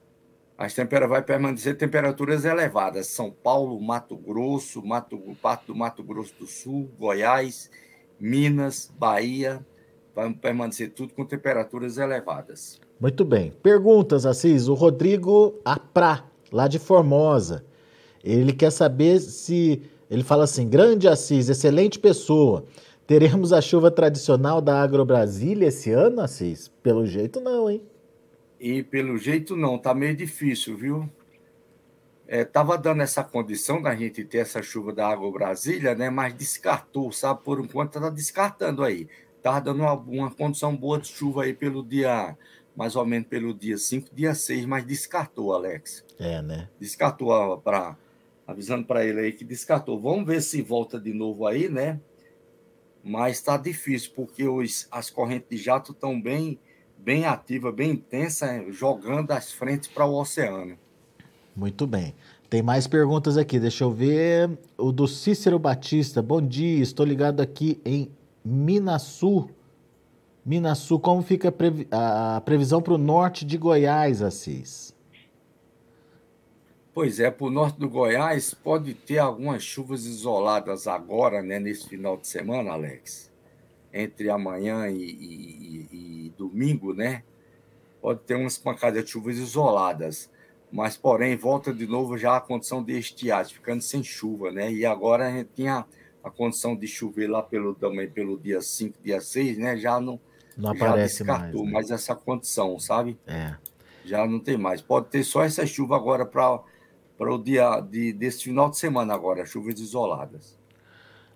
as 0.63 0.75
temperaturas 0.75 1.10
vai 1.10 1.23
permanecer 1.23 1.75
temperaturas 1.75 2.45
elevadas. 2.45 3.07
São 3.07 3.31
Paulo, 3.31 3.81
Mato 3.81 4.15
Grosso, 4.15 4.86
Mato, 4.86 5.19
parte 5.41 5.65
do 5.67 5.75
Mato 5.75 6.03
Grosso 6.03 6.36
do 6.39 6.45
Sul, 6.45 6.88
Goiás, 6.99 7.71
Minas, 8.19 8.93
Bahia, 8.95 9.65
vai 10.13 10.31
permanecer 10.31 10.93
tudo 10.93 11.15
com 11.15 11.25
temperaturas 11.25 11.97
elevadas. 11.97 12.79
Muito 12.99 13.25
bem. 13.25 13.51
Perguntas, 13.63 14.23
Assis. 14.23 14.67
O 14.67 14.75
Rodrigo 14.75 15.60
Aprá, 15.65 16.29
lá 16.51 16.67
de 16.67 16.77
Formosa. 16.77 17.65
Ele 18.23 18.53
quer 18.53 18.71
saber 18.71 19.19
se. 19.19 19.81
Ele 20.10 20.23
fala 20.23 20.43
assim: 20.43 20.67
grande 20.67 21.07
Assis, 21.07 21.49
excelente 21.49 21.99
pessoa. 21.99 22.65
Teremos 23.07 23.51
a 23.51 23.62
chuva 23.62 23.91
tradicional 23.91 24.62
da 24.62 24.81
Agro 24.81 25.03
Brasília 25.03 25.67
esse 25.67 25.91
ano, 25.91 26.21
Assis? 26.21 26.69
Pelo 26.81 27.05
jeito, 27.05 27.41
não, 27.41 27.69
hein? 27.69 27.81
E 28.60 28.84
pelo 28.84 29.17
jeito 29.17 29.55
não, 29.55 29.77
tá 29.77 29.93
meio 29.93 30.15
difícil, 30.15 30.77
viu? 30.77 31.10
É, 32.27 32.45
tava 32.45 32.77
dando 32.77 33.01
essa 33.01 33.23
condição 33.23 33.81
da 33.81 33.93
gente 33.93 34.23
ter 34.23 34.38
essa 34.38 34.62
chuva 34.62 34.93
da 34.93 35.05
água 35.05 35.29
Brasília, 35.31 35.93
né? 35.93 36.10
Mas 36.10 36.34
descartou, 36.34 37.12
sabe? 37.12 37.43
Por 37.43 37.60
enquanto 37.60 37.99
tá 37.99 38.10
descartando 38.10 38.84
aí. 38.84 39.10
Tava 39.41 39.60
dando 39.60 39.81
uma, 39.81 39.93
uma 39.93 40.31
condição 40.31 40.73
boa 40.73 40.99
de 40.99 41.07
chuva 41.07 41.43
aí 41.43 41.53
pelo 41.53 41.84
dia, 41.84 42.38
mais 42.75 42.95
ou 42.95 43.05
menos 43.05 43.27
pelo 43.27 43.53
dia 43.53 43.77
5, 43.77 44.10
dia 44.13 44.34
6, 44.34 44.65
mas 44.65 44.86
descartou, 44.86 45.53
Alex. 45.53 46.05
É, 46.19 46.41
né? 46.41 46.69
Descartou 46.79 47.57
para 47.57 47.97
avisando 48.51 48.85
para 48.85 49.05
ele 49.05 49.19
aí 49.19 49.31
que 49.31 49.43
descartou. 49.43 49.99
Vamos 49.99 50.25
ver 50.25 50.41
se 50.41 50.61
volta 50.61 50.99
de 50.99 51.13
novo 51.13 51.47
aí, 51.47 51.67
né? 51.67 51.99
Mas 53.03 53.37
está 53.37 53.57
difícil, 53.57 54.11
porque 54.15 54.47
os, 54.47 54.87
as 54.91 55.09
correntes 55.09 55.49
de 55.49 55.57
jato 55.57 55.91
estão 55.91 56.21
bem 56.21 56.59
bem 57.03 57.25
ativa, 57.25 57.71
bem 57.71 57.91
intensa, 57.91 58.63
jogando 58.69 59.31
as 59.31 59.51
frentes 59.51 59.87
para 59.87 60.05
o 60.05 60.19
oceano. 60.19 60.77
Muito 61.55 61.87
bem. 61.87 62.13
Tem 62.49 62.61
mais 62.61 62.85
perguntas 62.85 63.37
aqui, 63.37 63.59
deixa 63.59 63.83
eu 63.83 63.91
ver. 63.91 64.57
O 64.77 64.91
do 64.91 65.07
Cícero 65.07 65.57
Batista. 65.57 66.21
Bom 66.21 66.41
dia, 66.41 66.81
estou 66.81 67.05
ligado 67.05 67.41
aqui 67.41 67.81
em 67.83 68.11
Minasul. 68.43 69.49
Minasul, 70.45 70.99
como 70.99 71.21
fica 71.21 71.49
a, 71.49 71.51
previ 71.51 71.87
a 71.91 72.41
previsão 72.43 72.81
para 72.81 72.93
o 72.93 72.97
norte 72.97 73.45
de 73.45 73.57
Goiás, 73.57 74.21
Assis? 74.21 74.90
Pois 76.93 77.19
é, 77.19 77.32
para 77.32 77.47
o 77.47 77.49
norte 77.49 77.80
do 77.80 77.89
Goiás 77.89 78.54
pode 78.54 78.93
ter 78.93 79.19
algumas 79.19 79.63
chuvas 79.63 80.06
isoladas 80.06 80.88
agora, 80.88 81.41
né, 81.41 81.60
nesse 81.60 81.88
final 81.88 82.17
de 82.17 82.27
semana, 82.27 82.71
Alex 82.71 83.32
entre 83.93 84.30
amanhã 84.30 84.88
e, 84.89 84.95
e, 84.95 85.88
e, 85.91 86.34
domingo, 86.38 86.93
né? 86.93 87.23
Pode 88.01 88.21
ter 88.21 88.36
umas 88.36 88.58
pancadas 88.58 89.04
de 89.04 89.12
chuvas 89.12 89.38
isoladas, 89.38 90.30
mas 90.71 90.97
porém 90.97 91.36
volta 91.36 91.73
de 91.73 91.86
novo 91.86 92.17
já 92.17 92.38
a 92.38 92.41
condição 92.41 92.84
de 92.84 92.97
estiagem, 92.97 93.54
ficando 93.54 93.82
sem 93.82 94.04
chuva, 94.04 94.51
né? 94.51 94.71
E 94.71 94.86
agora 94.86 95.27
a 95.27 95.32
gente 95.32 95.49
tinha 95.56 95.86
a 96.23 96.30
condição 96.30 96.75
de 96.75 96.88
chover 96.88 97.27
lá 97.27 97.43
pelo 97.43 97.75
também 97.75 98.10
pelo 98.10 98.39
dia 98.39 98.62
5, 98.62 98.97
dia 99.04 99.19
6, 99.19 99.58
né? 99.58 99.77
Já 99.77 99.99
não, 99.99 100.19
não 100.58 100.73
já 100.75 100.86
aparece 100.86 101.17
descartou 101.19 101.62
mais, 101.62 101.65
né? 101.65 101.71
mais 101.71 101.91
essa 101.91 102.15
condição, 102.15 102.80
sabe? 102.80 103.19
É. 103.27 103.56
Já 104.06 104.25
não 104.25 104.39
tem 104.39 104.58
mais. 104.58 104.82
Pode 104.82 105.08
ter 105.10 105.23
só 105.23 105.43
essa 105.43 105.65
chuva 105.65 105.95
agora 105.95 106.25
para 106.25 106.60
para 107.21 107.36
o 107.36 107.38
dia 107.38 107.79
de, 107.81 108.12
desse 108.12 108.45
final 108.45 108.67
de 108.67 108.79
semana 108.79 109.13
agora, 109.13 109.45
chuvas 109.45 109.79
isoladas. 109.79 110.57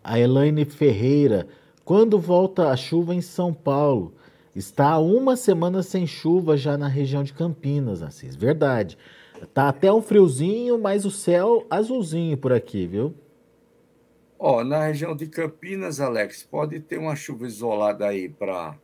A 0.04 0.19
Elaine 0.19 0.65
Ferreira 0.65 1.48
quando 1.84 2.17
volta 2.17 2.71
a 2.71 2.76
chuva 2.76 3.13
em 3.13 3.21
São 3.21 3.54
Paulo? 3.54 4.15
Está 4.56 4.93
há 4.93 4.98
uma 4.98 5.36
semana 5.36 5.84
sem 5.84 6.08
chuva 6.08 6.58
já 6.58 6.76
na 6.76 6.88
região 6.88 7.24
de 7.24 7.34
Campinas, 7.34 8.02
Assis. 8.02 8.36
Verdade. 8.36 8.98
Tá 9.54 9.69
até 9.69 9.93
um 9.93 10.02
friozinho, 10.02 10.80
mas 10.82 11.06
o 11.06 11.12
céu 11.12 11.67
azulzinho 11.69 12.36
por 12.36 12.52
aqui, 12.52 12.88
viu? 12.88 13.13
Ó, 14.39 14.63
na 14.63 14.88
região 14.88 15.15
de 15.15 15.28
Campinas, 15.28 16.00
Alex, 16.00 16.41
pode 16.41 16.80
ter 16.80 16.98
uma 16.98 17.15
chuva 17.15 17.45
isolada 17.45 18.08
aí 18.08 18.28
para 18.28 18.76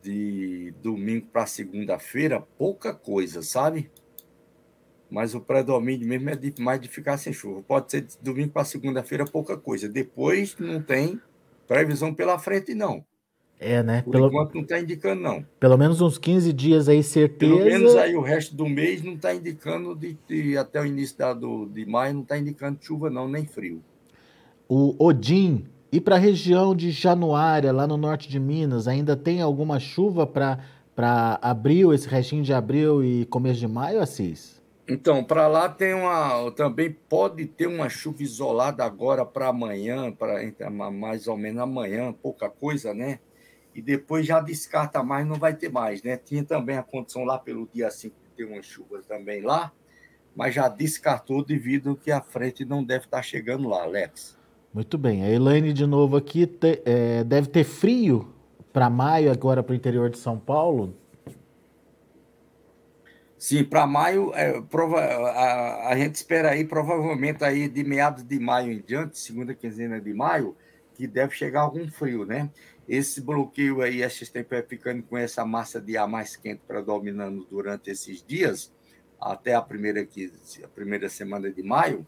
de 0.00 0.72
domingo 0.80 1.26
para 1.26 1.44
segunda-feira, 1.44 2.40
pouca 2.56 2.94
coisa, 2.94 3.42
sabe? 3.42 3.90
Mas 5.12 5.34
o 5.34 5.40
predomínio 5.40 6.08
mesmo 6.08 6.30
é 6.30 6.34
de, 6.34 6.54
mais 6.58 6.80
de 6.80 6.88
ficar 6.88 7.18
sem 7.18 7.34
chuva. 7.34 7.62
Pode 7.68 7.90
ser 7.90 8.00
de 8.00 8.16
domingo 8.22 8.50
para 8.50 8.64
segunda-feira 8.64 9.26
pouca 9.26 9.58
coisa. 9.58 9.86
Depois 9.86 10.56
não 10.58 10.80
tem 10.80 11.20
previsão 11.68 12.14
pela 12.14 12.38
frente, 12.38 12.74
não. 12.74 13.04
É, 13.60 13.82
né? 13.82 14.00
Por 14.00 14.10
Pelo... 14.10 14.26
enquanto 14.28 14.54
não 14.54 14.62
está 14.62 14.80
indicando, 14.80 15.20
não. 15.20 15.44
Pelo 15.60 15.76
menos 15.76 16.00
uns 16.00 16.16
15 16.16 16.52
dias 16.52 16.88
aí, 16.88 17.02
certeza. 17.02 17.54
Pelo 17.54 17.64
menos 17.64 17.94
aí 17.94 18.16
o 18.16 18.22
resto 18.22 18.56
do 18.56 18.66
mês 18.66 19.02
não 19.02 19.12
está 19.12 19.34
indicando, 19.34 19.94
de, 19.94 20.16
de, 20.26 20.56
até 20.56 20.80
o 20.80 20.86
início 20.86 21.18
da, 21.18 21.34
do, 21.34 21.66
de 21.66 21.84
maio, 21.84 22.14
não 22.14 22.22
está 22.22 22.38
indicando 22.38 22.78
chuva, 22.80 23.10
não, 23.10 23.28
nem 23.28 23.44
frio. 23.44 23.82
O 24.66 24.96
Odin, 24.98 25.66
e 25.92 26.00
para 26.00 26.16
a 26.16 26.18
região 26.18 26.74
de 26.74 26.90
Januária, 26.90 27.70
lá 27.70 27.86
no 27.86 27.98
norte 27.98 28.30
de 28.30 28.40
Minas, 28.40 28.88
ainda 28.88 29.14
tem 29.14 29.42
alguma 29.42 29.78
chuva 29.78 30.26
para 30.26 31.38
abril, 31.42 31.92
esse 31.92 32.08
restinho 32.08 32.42
de 32.42 32.54
abril 32.54 33.04
e 33.04 33.26
começo 33.26 33.60
de 33.60 33.68
maio, 33.68 34.00
Assis? 34.00 34.61
Então, 34.92 35.24
para 35.24 35.48
lá 35.48 35.70
tem 35.70 35.94
uma. 35.94 36.50
Também 36.50 36.92
pode 36.92 37.46
ter 37.46 37.66
uma 37.66 37.88
chuva 37.88 38.22
isolada 38.22 38.84
agora 38.84 39.24
para 39.24 39.48
amanhã, 39.48 40.12
para 40.12 40.38
mais 40.90 41.26
ou 41.26 41.34
menos 41.34 41.62
amanhã, 41.62 42.12
pouca 42.12 42.50
coisa, 42.50 42.92
né? 42.92 43.18
E 43.74 43.80
depois 43.80 44.26
já 44.26 44.38
descarta 44.38 45.02
mais, 45.02 45.26
não 45.26 45.36
vai 45.36 45.54
ter 45.56 45.70
mais, 45.70 46.02
né? 46.02 46.18
Tinha 46.18 46.44
também 46.44 46.76
a 46.76 46.82
condição 46.82 47.24
lá 47.24 47.38
pelo 47.38 47.66
dia 47.72 47.90
5 47.90 48.14
de 48.22 48.36
ter 48.36 48.44
umas 48.44 48.66
chuvas 48.66 49.06
também 49.06 49.40
lá, 49.40 49.72
mas 50.36 50.54
já 50.54 50.68
descartou 50.68 51.42
devido 51.42 51.96
que 51.96 52.10
a 52.10 52.20
frente 52.20 52.62
não 52.62 52.84
deve 52.84 53.06
estar 53.06 53.16
tá 53.16 53.22
chegando 53.22 53.70
lá, 53.70 53.84
Alex. 53.84 54.36
Muito 54.74 54.98
bem. 54.98 55.24
A 55.24 55.30
Elaine 55.30 55.72
de 55.72 55.86
novo 55.86 56.18
aqui 56.18 56.46
te, 56.46 56.82
é, 56.84 57.24
deve 57.24 57.48
ter 57.48 57.64
frio 57.64 58.30
para 58.74 58.90
maio 58.90 59.32
agora 59.32 59.62
para 59.62 59.72
o 59.72 59.74
interior 59.74 60.10
de 60.10 60.18
São 60.18 60.38
Paulo. 60.38 60.94
Sim, 63.42 63.64
para 63.64 63.88
maio, 63.88 64.32
é, 64.36 64.60
prova, 64.60 65.00
a, 65.00 65.88
a, 65.88 65.96
gente 65.98 66.14
espera 66.14 66.50
aí, 66.50 66.64
provavelmente 66.64 67.42
aí 67.42 67.68
de 67.68 67.82
meados 67.82 68.22
de 68.22 68.38
maio 68.38 68.70
em 68.70 68.80
diante, 68.80 69.18
segunda 69.18 69.52
quinzena 69.52 70.00
de 70.00 70.14
maio, 70.14 70.56
que 70.94 71.08
deve 71.08 71.34
chegar 71.34 71.62
algum 71.62 71.88
frio, 71.88 72.24
né? 72.24 72.48
Esse 72.88 73.20
bloqueio 73.20 73.82
aí, 73.82 74.00
esses 74.00 74.28
tempos 74.28 74.62
ficando 74.68 75.02
com 75.02 75.18
essa 75.18 75.44
massa 75.44 75.80
de 75.80 75.96
ar 75.96 76.06
mais 76.06 76.36
quente 76.36 76.62
predominando 76.68 77.44
durante 77.50 77.90
esses 77.90 78.24
dias, 78.24 78.72
até 79.20 79.54
a 79.54 79.60
primeira, 79.60 80.02
a 80.02 80.68
primeira 80.68 81.08
semana 81.08 81.50
de 81.50 81.64
maio, 81.64 82.06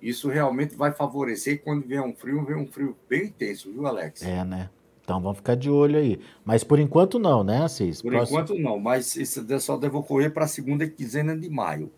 isso 0.00 0.28
realmente 0.28 0.76
vai 0.76 0.92
favorecer. 0.92 1.64
Quando 1.64 1.84
vier 1.84 2.00
um 2.00 2.14
frio, 2.14 2.44
vem 2.44 2.54
um 2.54 2.68
frio 2.68 2.96
bem 3.08 3.24
intenso, 3.24 3.72
viu, 3.72 3.88
Alex? 3.88 4.22
É, 4.22 4.44
né? 4.44 4.70
Então 5.06 5.20
vamos 5.20 5.36
ficar 5.36 5.54
de 5.54 5.70
olho 5.70 6.00
aí. 6.00 6.18
Mas 6.44 6.64
por 6.64 6.80
enquanto 6.80 7.16
não, 7.16 7.44
né, 7.44 7.62
Assis? 7.62 8.02
Por 8.02 8.10
Próximo... 8.10 8.40
enquanto 8.40 8.60
não, 8.60 8.76
mas 8.80 9.14
isso 9.14 9.46
só 9.60 9.76
deve 9.76 9.96
ocorrer 9.96 10.32
para 10.34 10.46
a 10.46 10.48
segunda 10.48 10.84
quinzena 10.84 11.36
de 11.38 11.48
maio. 11.48 11.92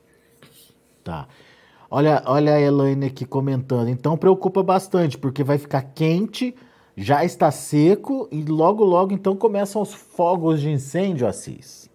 Tá. 1.03 1.27
Olha, 1.91 2.23
olha 2.27 2.53
a 2.53 2.61
Elaine 2.61 3.07
aqui 3.07 3.25
comentando. 3.25 3.89
Então 3.89 4.15
preocupa 4.15 4.63
bastante, 4.63 5.17
porque 5.17 5.43
vai 5.43 5.57
ficar 5.57 5.81
quente, 5.81 6.55
já 6.95 7.25
está 7.25 7.51
seco 7.51 8.29
e 8.31 8.45
logo, 8.45 8.85
logo 8.85 9.15
então 9.15 9.35
começam 9.35 9.81
os 9.81 9.95
fogos 9.95 10.61
de 10.61 10.69
incêndio, 10.69 11.27
Assis. 11.27 11.89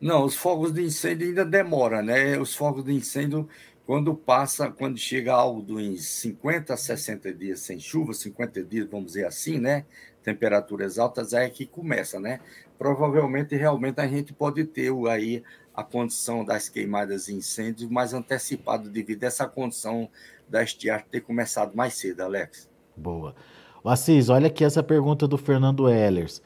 Não, 0.00 0.24
os 0.24 0.34
fogos 0.34 0.72
de 0.72 0.82
incêndio 0.82 1.28
ainda 1.28 1.44
demora, 1.44 2.00
né? 2.00 2.38
Os 2.38 2.54
fogos 2.54 2.82
de 2.82 2.94
incêndio, 2.94 3.46
quando 3.86 4.14
passa, 4.14 4.70
quando 4.70 4.98
chega 4.98 5.32
algo 5.32 5.78
em 5.78 5.96
50 5.96 6.72
a 6.72 6.76
60 6.76 7.32
dias 7.34 7.60
sem 7.60 7.78
chuva, 7.78 8.14
50 8.14 8.62
dias, 8.64 8.88
vamos 8.88 9.06
dizer 9.06 9.26
assim, 9.26 9.58
né? 9.58 9.84
temperaturas 10.24 10.98
altas 10.98 11.34
é 11.34 11.48
que 11.48 11.66
começa, 11.66 12.18
né? 12.18 12.40
Provavelmente, 12.78 13.54
realmente, 13.54 14.00
a 14.00 14.08
gente 14.08 14.32
pode 14.32 14.64
ter 14.64 14.90
aí 15.08 15.44
a 15.72 15.84
condição 15.84 16.44
das 16.44 16.68
queimadas 16.68 17.28
e 17.28 17.34
incêndios 17.34 17.88
mais 17.90 18.14
antecipado 18.14 18.88
devido 18.88 19.24
a 19.24 19.26
essa 19.26 19.46
condição 19.46 20.08
da 20.48 20.62
estiagem 20.62 21.06
ter 21.10 21.20
começado 21.20 21.76
mais 21.76 21.94
cedo, 21.94 22.22
Alex. 22.22 22.68
Boa. 22.96 23.34
O 23.82 23.88
Assis, 23.88 24.28
olha 24.28 24.46
aqui 24.46 24.64
essa 24.64 24.82
pergunta 24.82 25.28
do 25.28 25.36
Fernando 25.36 25.88
Ehlers. 25.88 26.42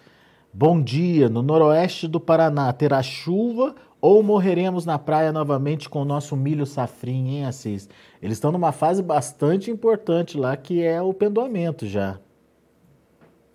Bom 0.52 0.82
dia, 0.82 1.28
no 1.28 1.42
noroeste 1.42 2.08
do 2.08 2.18
Paraná 2.18 2.72
terá 2.72 3.02
chuva 3.02 3.76
ou 4.00 4.22
morreremos 4.22 4.84
na 4.84 4.98
praia 4.98 5.32
novamente 5.32 5.88
com 5.88 6.02
o 6.02 6.04
nosso 6.04 6.36
milho 6.36 6.64
safrinho, 6.64 7.28
hein, 7.28 7.44
Assis? 7.44 7.88
Eles 8.22 8.36
estão 8.36 8.52
numa 8.52 8.72
fase 8.72 9.02
bastante 9.02 9.70
importante 9.70 10.36
lá, 10.36 10.56
que 10.56 10.82
é 10.82 11.02
o 11.02 11.12
pendoamento 11.12 11.86
já. 11.86 12.20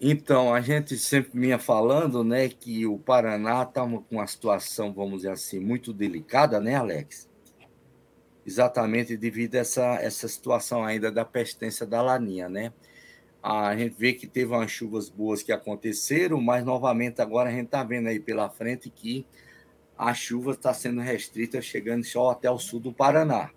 Então, 0.06 0.54
a 0.54 0.60
gente 0.60 0.98
sempre 0.98 1.40
vinha 1.40 1.58
falando, 1.58 2.26
né, 2.26 2.50
que 2.50 2.86
o 2.86 3.00
Paraná 3.00 3.64
está 3.64 3.82
com 3.84 4.04
uma 4.12 4.28
situação, 4.28 4.92
vamos 4.92 5.18
dizer 5.22 5.32
assim, 5.32 5.62
muito 5.62 5.94
delicada, 5.94 6.60
né, 6.60 6.76
Alex? 6.76 7.30
Exatamente 8.46 9.16
devido 9.16 9.56
a 9.56 9.60
essa, 9.60 9.96
essa 10.02 10.28
situação 10.28 10.84
ainda 10.84 11.10
da 11.10 11.24
pestência 11.24 11.86
da 11.86 12.02
laninha, 12.02 12.50
né? 12.50 12.74
A 13.42 13.76
gente 13.78 13.96
vê 13.98 14.12
que 14.12 14.28
teve 14.28 14.52
umas 14.54 14.72
chuvas 14.72 15.10
boas 15.10 15.42
que 15.42 15.54
aconteceram, 15.54 16.42
mas 16.42 16.66
novamente 16.66 17.22
agora 17.22 17.50
a 17.50 17.54
gente 17.54 17.66
está 17.66 17.82
vendo 17.84 18.08
aí 18.08 18.20
pela 18.20 18.50
frente 18.50 18.90
que 18.90 19.26
a 19.98 20.14
chuva 20.14 20.52
está 20.52 20.74
sendo 20.74 21.02
restrita, 21.02 21.62
chegando 21.62 22.04
só 22.04 22.32
até 22.32 22.50
o 22.50 22.60
sul 22.60 22.80
do 22.80 22.94
Paraná. 22.94 23.50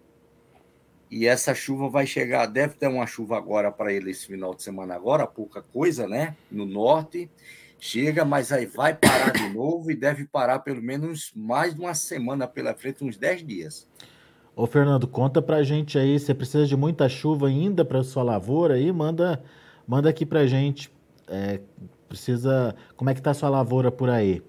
E 1.10 1.26
essa 1.26 1.54
chuva 1.54 1.88
vai 1.88 2.06
chegar, 2.06 2.46
deve 2.46 2.74
ter 2.74 2.88
uma 2.88 3.06
chuva 3.06 3.36
agora 3.36 3.70
para 3.70 3.92
ele 3.92 4.10
esse 4.10 4.26
final 4.26 4.54
de 4.54 4.62
semana 4.62 4.94
agora, 4.94 5.26
pouca 5.26 5.62
coisa, 5.62 6.06
né? 6.06 6.36
No 6.50 6.66
norte. 6.66 7.30
Chega, 7.78 8.24
mas 8.24 8.50
aí 8.52 8.66
vai 8.66 8.94
parar 8.94 9.32
de 9.32 9.48
novo 9.50 9.90
e 9.90 9.94
deve 9.94 10.24
parar 10.24 10.60
pelo 10.60 10.82
menos 10.82 11.30
mais 11.36 11.74
de 11.74 11.80
uma 11.80 11.94
semana 11.94 12.46
pela 12.46 12.74
frente, 12.74 13.04
uns 13.04 13.16
10 13.16 13.46
dias. 13.46 13.88
Ô 14.54 14.66
Fernando, 14.66 15.06
conta 15.06 15.42
pra 15.42 15.62
gente 15.62 15.98
aí, 15.98 16.18
você 16.18 16.34
precisa 16.34 16.66
de 16.66 16.74
muita 16.74 17.08
chuva 17.08 17.48
ainda 17.48 17.84
para 17.84 18.02
sua 18.02 18.22
lavoura 18.22 18.74
aí? 18.74 18.90
Manda, 18.90 19.44
manda 19.86 20.08
aqui 20.08 20.24
pra 20.24 20.46
gente. 20.46 20.90
É, 21.28 21.60
precisa. 22.08 22.74
Como 22.96 23.10
é 23.10 23.14
que 23.14 23.20
tá 23.20 23.32
a 23.32 23.34
sua 23.34 23.50
lavoura 23.50 23.92
por 23.92 24.08
aí? 24.08 24.42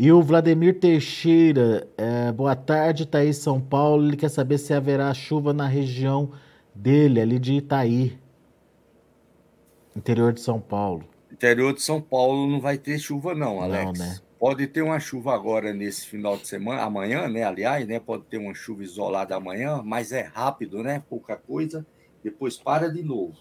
E 0.00 0.12
o 0.12 0.22
Vladimir 0.22 0.78
Teixeira, 0.78 1.88
é, 1.98 2.30
boa 2.30 2.54
tarde, 2.54 3.04
Thaís 3.04 3.38
São 3.38 3.60
Paulo. 3.60 4.06
Ele 4.06 4.16
quer 4.16 4.28
saber 4.28 4.56
se 4.58 4.72
haverá 4.72 5.12
chuva 5.12 5.52
na 5.52 5.66
região 5.66 6.30
dele, 6.72 7.20
ali 7.20 7.36
de 7.36 7.54
Itaí, 7.54 8.16
interior 9.96 10.32
de 10.32 10.40
São 10.40 10.60
Paulo. 10.60 11.02
Interior 11.32 11.74
de 11.74 11.82
São 11.82 12.00
Paulo 12.00 12.48
não 12.48 12.60
vai 12.60 12.78
ter 12.78 12.96
chuva, 13.00 13.34
não, 13.34 13.60
Alex. 13.60 13.98
Não, 13.98 14.06
né? 14.06 14.18
Pode 14.38 14.68
ter 14.68 14.82
uma 14.82 15.00
chuva 15.00 15.34
agora 15.34 15.72
nesse 15.72 16.06
final 16.06 16.36
de 16.36 16.46
semana, 16.46 16.82
amanhã, 16.82 17.26
né? 17.26 17.42
Aliás, 17.42 17.84
né? 17.84 17.98
Pode 17.98 18.22
ter 18.26 18.38
uma 18.38 18.54
chuva 18.54 18.84
isolada 18.84 19.34
amanhã, 19.34 19.82
mas 19.84 20.12
é 20.12 20.22
rápido, 20.22 20.80
né? 20.80 21.02
Pouca 21.10 21.34
coisa. 21.34 21.84
Depois 22.22 22.56
para 22.56 22.88
de 22.88 23.02
novo. 23.02 23.36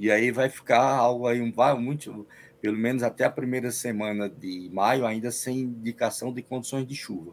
E 0.00 0.10
aí 0.10 0.32
vai 0.32 0.48
ficar 0.48 0.82
algo 0.96 1.28
aí 1.28 1.40
um 1.40 1.52
muito 1.80 2.26
pelo 2.62 2.78
menos 2.78 3.02
até 3.02 3.24
a 3.24 3.30
primeira 3.30 3.72
semana 3.72 4.28
de 4.28 4.70
maio, 4.72 5.04
ainda 5.04 5.32
sem 5.32 5.58
indicação 5.58 6.32
de 6.32 6.42
condições 6.42 6.86
de 6.86 6.94
chuva. 6.94 7.32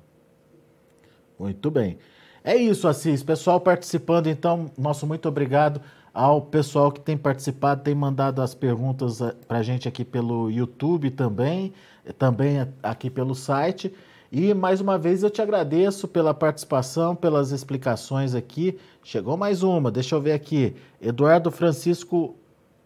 Muito 1.38 1.70
bem. 1.70 2.00
É 2.44 2.56
isso, 2.56 2.88
Assis. 2.88 3.22
Pessoal 3.22 3.62
participando, 3.62 4.26
então, 4.26 4.72
nosso 4.76 5.06
muito 5.06 5.30
obrigado 5.30 5.80
ao 6.12 6.42
pessoal 6.42 6.92
que 6.92 7.00
tem 7.00 7.16
participado, 7.16 7.84
tem 7.84 7.94
mandado 7.94 8.42
as 8.42 8.56
perguntas 8.56 9.22
eh, 9.22 9.36
para 9.48 9.60
a 9.60 9.64
gente 9.64 9.88
aqui 9.88 10.04
pelo 10.04 10.50
YouTube 10.50 11.12
também, 11.12 11.74
também 12.18 12.68
aqui 12.82 13.08
pelo 13.10 13.36
site. 13.36 13.94
E 14.32 14.52
mais 14.56 14.82
uma 14.82 14.98
vez 14.98 15.22
eu 15.22 15.30
te 15.30 15.44
agradeço 15.44 16.08
pela 16.08 16.34
participação, 16.34 17.16
pelas 17.16 17.52
explicações 17.52 18.34
aqui. 18.34 18.80
Chegou 19.04 19.38
mais 19.38 19.62
uma, 19.62 19.92
deixa 19.92 20.16
eu 20.16 20.22
ver 20.22 20.32
aqui. 20.32 20.76
Eduardo 21.00 21.52
Francisco 21.52 22.36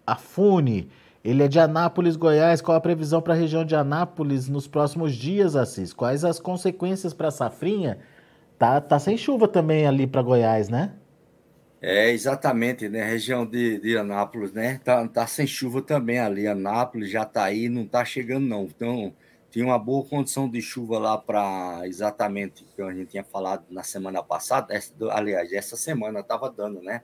Afune. 0.06 0.90
Ele 1.24 1.42
é 1.42 1.48
de 1.48 1.60
Anápolis, 1.60 2.18
Goiás. 2.18 2.62
Qual 2.62 2.76
a 2.76 2.82
previsão 2.82 3.22
para 3.22 3.34
a 3.34 3.38
região 3.38 3.64
de 3.64 3.76
Anápolis 3.76 4.50
nos 4.50 4.68
próximos 4.68 5.16
dias, 5.16 5.56
Assis? 5.56 5.94
Quais 5.94 6.26
as 6.26 6.40
consequências 6.40 7.14
para 7.14 7.30
a 7.30 7.32
safrinha? 7.32 8.00
Tá, 8.60 8.82
tá 8.82 9.00
sem 9.00 9.18
chuva 9.18 9.48
também 9.48 9.88
ali 9.88 10.06
para 10.06 10.22
Goiás, 10.22 10.68
né? 10.68 10.94
É, 11.82 12.12
exatamente, 12.12 12.90
né? 12.90 13.04
Região 13.04 13.46
de, 13.46 13.80
de 13.80 13.98
Anápolis, 13.98 14.52
né? 14.52 14.82
Tá, 14.84 15.08
tá 15.08 15.26
sem 15.26 15.48
chuva 15.48 15.82
também 15.82 16.20
ali. 16.20 16.46
Anápolis 16.46 17.10
já 17.10 17.24
tá 17.24 17.46
aí, 17.46 17.70
não 17.70 17.86
tá 17.86 18.04
chegando, 18.04 18.46
não. 18.46 18.64
Então, 18.64 19.14
tinha 19.50 19.66
uma 19.66 19.80
boa 19.80 20.06
condição 20.06 20.50
de 20.50 20.62
chuva 20.62 20.98
lá 20.98 21.18
para 21.18 21.82
exatamente 21.86 22.64
o 22.64 22.66
que 22.76 22.82
a 22.82 22.94
gente 22.94 23.12
tinha 23.12 23.24
falado 23.24 23.66
na 23.70 23.84
semana 23.84 24.22
passada. 24.22 24.74
Essa, 24.74 24.94
aliás, 25.12 25.54
essa 25.54 25.78
semana 25.78 26.20
estava 26.20 26.50
dando, 26.50 26.82
né? 26.82 27.02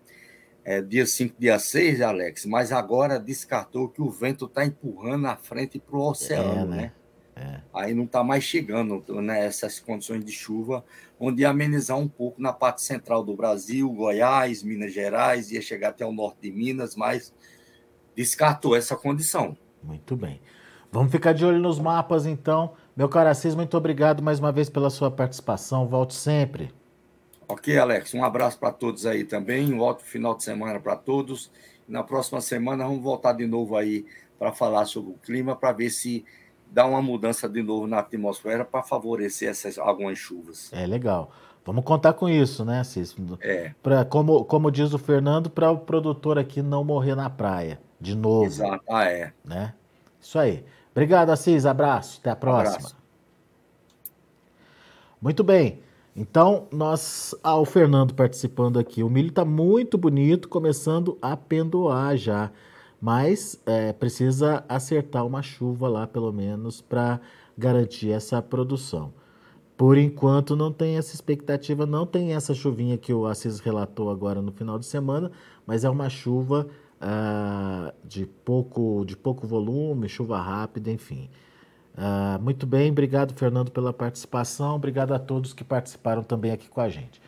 É, 0.69 0.83
dia 0.83 1.03
5, 1.03 1.33
dia 1.39 1.57
6, 1.57 1.99
Alex, 1.99 2.45
mas 2.45 2.71
agora 2.71 3.19
descartou 3.19 3.89
que 3.89 4.03
o 4.03 4.11
vento 4.11 4.45
está 4.45 4.63
empurrando 4.63 5.25
a 5.25 5.35
frente 5.35 5.79
para 5.79 5.97
o 5.97 6.07
oceano, 6.07 6.61
é, 6.61 6.65
né? 6.65 6.77
né? 6.77 6.91
É. 7.35 7.61
Aí 7.73 7.95
não 7.95 8.03
está 8.03 8.23
mais 8.23 8.43
chegando 8.43 9.03
nessas 9.19 9.79
né, 9.79 9.83
condições 9.83 10.23
de 10.23 10.31
chuva, 10.31 10.85
onde 11.19 11.41
ia 11.41 11.49
amenizar 11.49 11.97
um 11.97 12.07
pouco 12.07 12.39
na 12.39 12.53
parte 12.53 12.83
central 12.83 13.23
do 13.23 13.35
Brasil, 13.35 13.91
Goiás, 13.91 14.61
Minas 14.61 14.93
Gerais, 14.93 15.51
ia 15.51 15.59
chegar 15.59 15.89
até 15.89 16.05
o 16.05 16.11
norte 16.11 16.37
de 16.43 16.51
Minas, 16.51 16.95
mas 16.95 17.33
descartou 18.15 18.75
essa 18.75 18.95
condição. 18.95 19.57
Muito 19.81 20.15
bem. 20.15 20.39
Vamos 20.91 21.11
ficar 21.11 21.33
de 21.33 21.43
olho 21.43 21.57
nos 21.57 21.79
mapas, 21.79 22.27
então. 22.27 22.75
Meu 22.95 23.09
caro 23.09 23.29
Assis, 23.29 23.55
muito 23.55 23.75
obrigado 23.75 24.21
mais 24.21 24.39
uma 24.39 24.51
vez 24.51 24.69
pela 24.69 24.91
sua 24.91 25.09
participação. 25.09 25.87
Volte 25.87 26.13
sempre. 26.13 26.71
Ok, 27.49 27.75
Alex, 27.79 28.13
um 28.13 28.23
abraço 28.23 28.59
para 28.59 28.71
todos 28.71 29.07
aí 29.07 29.23
também, 29.23 29.73
um 29.73 29.81
ótimo 29.81 30.07
final 30.07 30.35
de 30.35 30.43
semana 30.43 30.79
para 30.79 30.95
todos. 30.95 31.51
Na 31.87 32.03
próxima 32.03 32.39
semana 32.41 32.83
vamos 32.83 33.01
voltar 33.01 33.33
de 33.33 33.47
novo 33.47 33.75
aí 33.75 34.05
para 34.37 34.51
falar 34.51 34.85
sobre 34.85 35.13
o 35.13 35.15
clima, 35.15 35.55
para 35.55 35.71
ver 35.71 35.89
se 35.89 36.23
dá 36.69 36.85
uma 36.85 37.01
mudança 37.01 37.49
de 37.49 37.63
novo 37.63 37.87
na 37.87 37.97
atmosfera 37.97 38.63
para 38.63 38.83
favorecer 38.83 39.49
essas 39.49 39.79
algumas 39.79 40.19
chuvas. 40.19 40.71
É 40.71 40.85
legal. 40.85 41.31
Vamos 41.65 41.83
contar 41.83 42.13
com 42.13 42.29
isso, 42.29 42.63
né, 42.63 42.83
Cis? 42.83 43.15
É. 43.41 43.73
Pra, 43.81 44.05
como, 44.05 44.45
como 44.45 44.69
diz 44.69 44.93
o 44.93 44.99
Fernando, 44.99 45.49
para 45.49 45.71
o 45.71 45.79
produtor 45.79 46.37
aqui 46.37 46.61
não 46.61 46.83
morrer 46.83 47.15
na 47.15 47.31
praia, 47.31 47.81
de 47.99 48.15
novo. 48.15 48.45
Exato, 48.45 48.83
ah, 48.87 49.05
é. 49.05 49.33
Né? 49.43 49.73
Isso 50.21 50.37
aí. 50.37 50.63
Obrigado, 50.91 51.31
Assis. 51.31 51.65
Abraço. 51.65 52.19
Até 52.21 52.29
a 52.29 52.35
próxima. 52.35 52.75
Abraço. 52.75 52.97
Muito 55.19 55.43
bem. 55.43 55.81
Então, 56.15 56.67
nós, 56.71 57.35
ah, 57.43 57.57
o 57.57 57.65
Fernando 57.65 58.13
participando 58.13 58.79
aqui, 58.79 59.03
o 59.03 59.09
milho 59.09 59.29
está 59.29 59.45
muito 59.45 59.97
bonito, 59.97 60.49
começando 60.49 61.17
a 61.21 61.37
pendoar 61.37 62.17
já, 62.17 62.51
mas 63.01 63.61
é, 63.65 63.93
precisa 63.93 64.63
acertar 64.67 65.25
uma 65.25 65.41
chuva 65.41 65.87
lá, 65.87 66.07
pelo 66.07 66.33
menos, 66.33 66.81
para 66.81 67.21
garantir 67.57 68.11
essa 68.11 68.41
produção. 68.41 69.13
Por 69.77 69.97
enquanto, 69.97 70.57
não 70.57 70.73
tem 70.73 70.97
essa 70.97 71.15
expectativa, 71.15 71.85
não 71.85 72.05
tem 72.05 72.33
essa 72.33 72.53
chuvinha 72.53 72.97
que 72.97 73.13
o 73.13 73.25
Assis 73.25 73.59
relatou 73.59 74.09
agora 74.09 74.41
no 74.41 74.51
final 74.51 74.77
de 74.77 74.85
semana, 74.85 75.31
mas 75.65 75.85
é 75.85 75.89
uma 75.89 76.09
chuva 76.09 76.67
ah, 76.99 77.93
de, 78.03 78.25
pouco, 78.25 79.05
de 79.05 79.15
pouco 79.15 79.47
volume, 79.47 80.09
chuva 80.09 80.41
rápida, 80.41 80.91
enfim. 80.91 81.29
Uh, 81.97 82.41
muito 82.41 82.65
bem, 82.65 82.91
obrigado, 82.91 83.33
Fernando, 83.33 83.71
pela 83.71 83.91
participação. 83.91 84.75
Obrigado 84.75 85.13
a 85.13 85.19
todos 85.19 85.53
que 85.53 85.63
participaram 85.63 86.23
também 86.23 86.51
aqui 86.51 86.69
com 86.69 86.79
a 86.79 86.89
gente. 86.89 87.21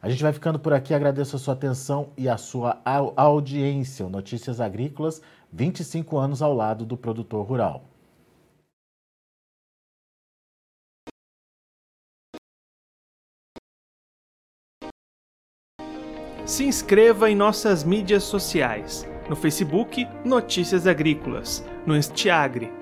A 0.00 0.08
gente 0.08 0.22
vai 0.22 0.32
ficando 0.32 0.58
por 0.58 0.72
aqui, 0.72 0.92
agradeço 0.92 1.36
a 1.36 1.38
sua 1.38 1.54
atenção 1.54 2.10
e 2.16 2.28
a 2.28 2.36
sua 2.36 2.80
audiência. 3.16 4.08
Notícias 4.08 4.60
Agrícolas, 4.60 5.22
25 5.52 6.18
anos 6.18 6.42
ao 6.42 6.52
lado 6.52 6.84
do 6.84 6.96
produtor 6.96 7.46
rural. 7.46 7.84
Se 16.44 16.64
inscreva 16.64 17.30
em 17.30 17.36
nossas 17.36 17.84
mídias 17.84 18.24
sociais. 18.24 19.06
No 19.28 19.36
Facebook, 19.36 20.06
Notícias 20.24 20.86
Agrícolas. 20.86 21.64
No 21.86 21.96
Instiagre 21.96 22.81